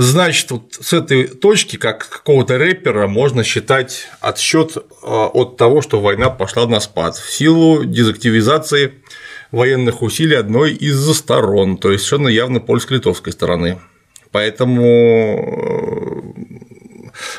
[0.00, 6.00] Значит, вот с этой точки, как какого-то рэпера, можно считать отсчет а, от того, что
[6.00, 8.94] война пошла на спад в силу дезактивизации
[9.50, 13.80] военных усилий одной из сторон, то есть совершенно явно польско-литовской стороны.
[14.30, 15.97] Поэтому э,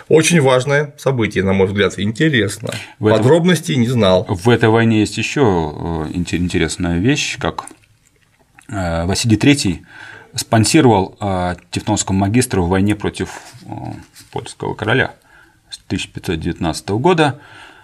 [0.10, 2.74] очень важное событие, на мой взгляд, интересно.
[2.98, 3.20] В этом...
[3.20, 4.26] Подробностей не знал.
[4.28, 7.66] В этой войне есть еще э, интересная вещь, как
[8.68, 9.80] э, Василий III
[10.34, 13.30] спонсировал э, Тевтонскому магистру в войне против
[14.32, 15.14] польского короля
[15.70, 17.40] с 1519 года.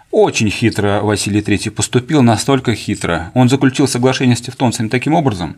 [0.10, 3.32] Очень хитро Василий III поступил, настолько хитро.
[3.36, 5.58] Он заключил соглашение с тевтонцами таким образом,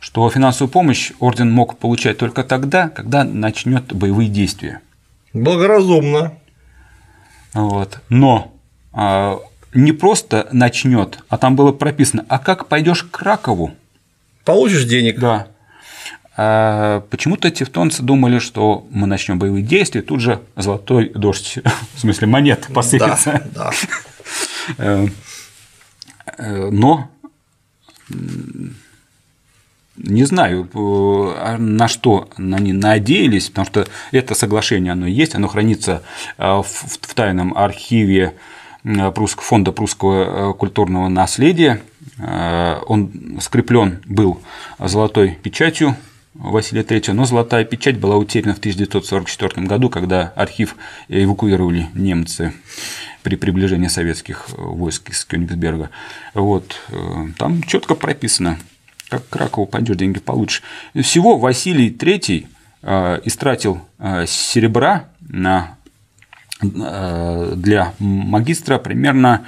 [0.00, 4.80] что финансовую помощь орден мог получать только тогда, когда начнет боевые действия.
[5.32, 6.34] Благоразумно.
[7.54, 8.00] Вот.
[8.08, 8.52] Но
[8.92, 9.40] а,
[9.74, 13.72] не просто начнет, а там было прописано, а как пойдешь к Кракову?
[14.44, 15.18] Получишь денег.
[15.18, 15.48] Да.
[16.36, 21.58] А почему-то тевтонцы думали, что мы начнем боевые действия, тут же золотой дождь,
[21.94, 23.42] в смысле монет посыпется.
[23.54, 23.70] Да,
[24.78, 25.02] да.
[26.38, 27.10] Э, но
[30.02, 36.02] не знаю, а на что они надеялись, потому что это соглашение, оно есть, оно хранится
[36.36, 38.34] в тайном архиве
[38.84, 41.82] фонда прусского культурного наследия.
[42.18, 44.40] Он скреплен был
[44.78, 45.96] золотой печатью
[46.34, 50.76] Василия III, но золотая печать была утеряна в 1944 году, когда архив
[51.08, 52.54] эвакуировали немцы
[53.22, 55.90] при приближении советских войск из Кёнигсберга.
[56.32, 58.58] Вот, э, там четко прописано,
[59.12, 60.62] как к Кракову пойдешь, деньги получишь.
[60.94, 62.46] Всего Василий III
[62.82, 65.76] э, истратил э, серебра на
[66.64, 69.44] для магистра примерно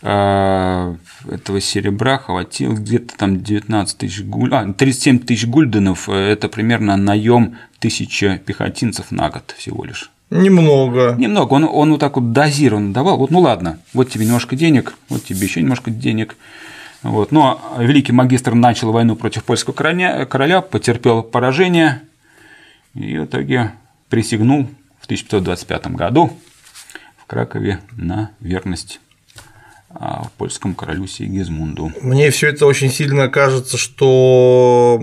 [0.00, 4.54] этого серебра хватило где-то там 19 тысяч гуль...
[4.54, 10.10] а, 37 тысяч гульденов, это примерно наем тысяча пехотинцев на год всего лишь.
[10.30, 11.14] Немного.
[11.18, 11.54] Немного.
[11.54, 13.16] Он, он вот так вот дозированно давал.
[13.16, 16.36] Вот, ну ладно, вот тебе немножко денег, вот тебе еще немножко денег.
[17.02, 17.32] Вот.
[17.32, 22.02] Но великий магистр начал войну против польского короля, короля потерпел поражение
[22.94, 23.72] и в итоге
[24.08, 24.68] присягнул
[25.00, 26.32] в 1525 году
[27.16, 29.07] в Кракове на верность а,
[30.36, 31.92] польскому королю Сигизмунду.
[32.02, 35.00] Мне все это очень сильно кажется, что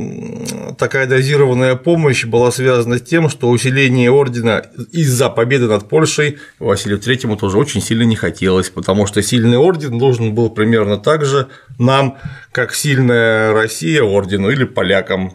[0.78, 7.00] такая дозированная помощь была связана с тем, что усиление ордена из-за победы над Польшей Василию
[7.00, 11.48] Третьему тоже очень сильно не хотелось, потому что сильный орден должен был примерно так же
[11.80, 12.18] нам,
[12.52, 15.34] как сильная Россия ордену или полякам.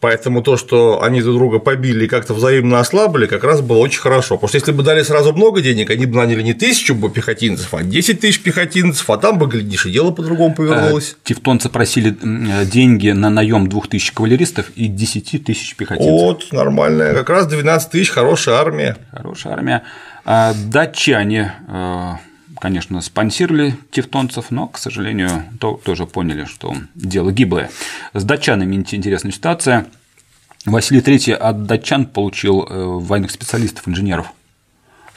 [0.00, 3.98] Поэтому то, что они друг друга побили и как-то взаимно ослабили, как раз было очень
[3.98, 4.36] хорошо.
[4.36, 7.74] Потому что если бы дали сразу много денег, они бы наняли не тысячу бы пехотинцев,
[7.74, 11.16] а 10 тысяч пехотинцев, а там бы, глядишь, и дело по-другому повернулось.
[11.18, 12.16] А, тевтонцы просили
[12.66, 16.12] деньги на наем 2000 кавалеристов и 10 тысяч пехотинцев.
[16.12, 17.12] Вот, нормально.
[17.12, 18.96] Как раз 12 тысяч, хорошая армия.
[19.10, 19.82] Хорошая армия.
[20.24, 22.12] А датчане э,
[22.60, 27.70] конечно, спонсировали тевтонцев, но, к сожалению, то, тоже поняли, что дело гиблое.
[28.14, 29.86] С датчанами интересная ситуация.
[30.66, 34.32] Василий III от датчан получил э, военных специалистов, инженеров,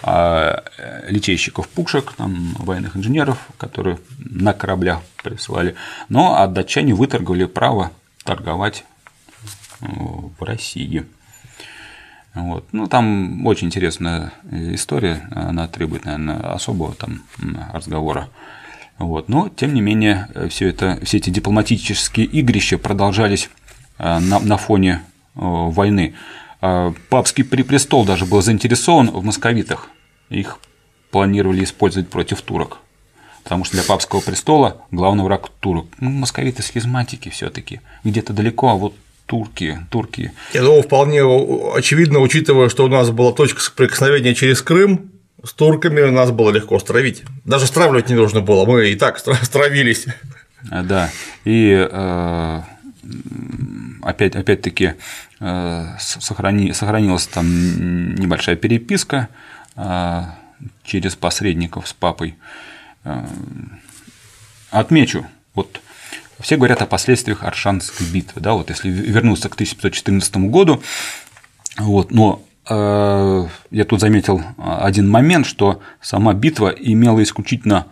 [0.03, 5.75] а, э, литейщиков пушек, там, военных инженеров, которые на кораблях присылали,
[6.09, 7.91] но от датчане выторговали право
[8.23, 8.83] торговать
[9.81, 11.05] э, в России.
[12.33, 12.65] Вот.
[12.71, 17.23] Ну, там очень интересная история, она требует, наверное, особого там
[17.73, 18.29] разговора.
[18.97, 19.29] Вот.
[19.29, 23.49] Но, тем не менее, все, это, все эти дипломатические игрища продолжались
[23.97, 25.01] э, на, на фоне
[25.35, 26.13] э, войны.
[26.61, 29.89] Э, папский престол даже был заинтересован в московитах.
[30.29, 30.59] Их
[31.09, 32.77] планировали использовать против турок.
[33.43, 35.87] Потому что для папского престола главный враг турок.
[35.99, 37.81] Ну, московиты схизматики все-таки.
[38.03, 38.95] Где-то далеко, а вот
[39.31, 40.33] турки, турки.
[40.53, 45.09] Я думаю, вполне очевидно, учитывая, что у нас была точка соприкосновения через Крым,
[45.41, 47.23] с турками нас было легко стравить.
[47.45, 50.05] Даже стравливать не нужно было, мы и так стравились.
[50.69, 51.11] А, да,
[51.45, 52.61] и э,
[54.01, 54.95] опять, опять-таки
[55.39, 59.29] э, сохрани, сохранилась там небольшая переписка
[59.77, 60.23] э,
[60.83, 62.35] через посредников с папой.
[64.71, 65.25] Отмечу,
[65.55, 65.79] вот
[66.41, 68.41] все говорят о последствиях Аршанской битвы.
[68.41, 70.81] Да, вот если вернуться к 1514 году,
[71.77, 77.87] вот, но э, я тут заметил один момент, что сама битва имела исключительно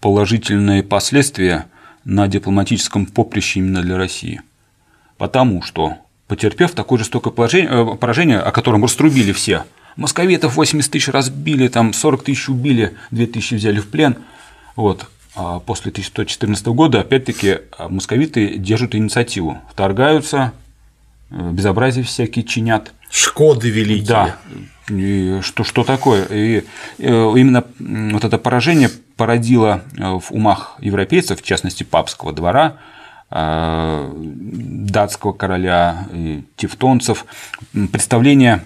[0.00, 1.66] положительные последствия
[2.04, 4.42] на дипломатическом поприще именно для России.
[5.16, 5.94] Потому что,
[6.26, 9.64] потерпев такое жестокое положение, э, поражение, о котором раструбили все,
[9.96, 14.16] московитов 80 тысяч разбили, там 40 тысяч убили, 2 тысячи взяли в плен,
[14.74, 20.52] вот, а после 1114 года, опять-таки, московиты держат инициативу, вторгаются,
[21.30, 22.92] э, безобразие всякие чинят.
[23.10, 24.06] Шкоды великие.
[24.06, 24.36] Да.
[24.90, 26.26] И что, что такое?
[26.26, 26.64] И
[26.98, 32.76] э, именно вот это поражение породило э, в умах европейцев, в частности папского двора,
[33.30, 36.06] датского короля,
[36.56, 37.24] тевтонцев,
[37.72, 38.62] представление,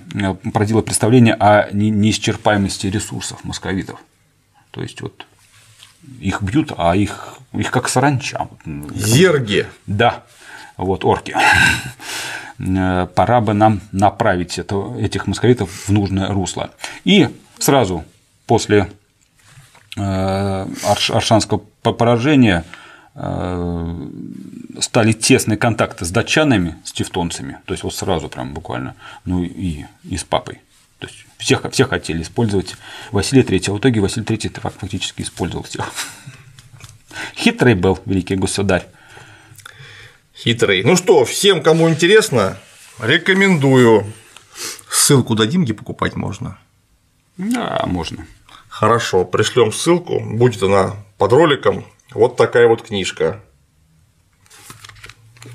[0.52, 4.00] породило представление о неисчерпаемости ресурсов московитов.
[4.72, 5.24] То есть вот
[6.20, 8.48] их бьют, а их, их как саранча.
[8.94, 9.66] Зерги.
[9.86, 10.24] Да,
[10.76, 11.36] вот орки.
[12.58, 16.70] Пора бы нам направить это, этих московитов в нужное русло.
[17.04, 17.28] И
[17.58, 18.04] сразу
[18.46, 18.90] после
[19.96, 20.66] э,
[21.12, 22.64] Аршанского поражения
[23.14, 24.08] э,
[24.80, 28.94] стали тесные контакты с датчанами, с тевтонцами, то есть вот сразу прям буквально,
[29.24, 30.60] ну и, и с папой.
[31.38, 32.76] Всех, всех хотели использовать
[33.12, 35.92] Василия III, а в итоге Василий III фактически использовал всех.
[37.36, 38.86] Хитрый был великий государь.
[40.34, 40.82] Хитрый.
[40.82, 42.58] Ну что, всем, кому интересно,
[42.98, 44.12] рекомендую.
[44.90, 46.58] Ссылку дадим, где покупать можно?
[47.36, 48.26] Да, можно.
[48.68, 51.84] Хорошо, пришлем ссылку, будет она под роликом.
[52.12, 53.42] Вот такая вот книжка.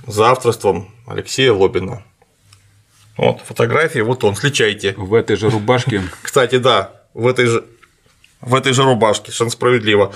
[0.07, 2.03] За авторством Алексея Лобина.
[3.21, 4.95] Вот, фотографии, вот он, сличайте.
[4.97, 6.01] В этой же рубашке.
[6.23, 7.63] Кстати, да, в этой же,
[8.41, 10.11] в этой же рубашке, совершенно справедливо.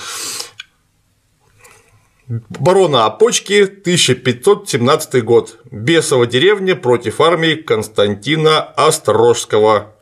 [2.27, 5.59] Барона Опочки, 1517 год.
[5.69, 9.93] Бесова деревня против армии Константина Острожского.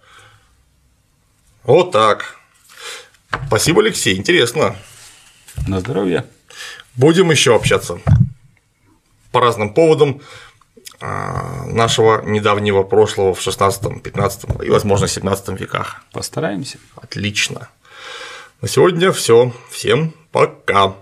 [1.64, 2.38] Вот так.
[3.48, 4.78] Спасибо, Алексей, интересно.
[5.68, 6.24] На здоровье.
[6.96, 8.00] Будем еще общаться
[9.34, 10.22] по разным поводам
[11.68, 16.04] нашего недавнего прошлого в 16, 15 и, возможно, 17 веках.
[16.12, 16.78] Постараемся.
[16.96, 17.70] Отлично.
[18.62, 19.52] На сегодня все.
[19.70, 20.96] Всем пока.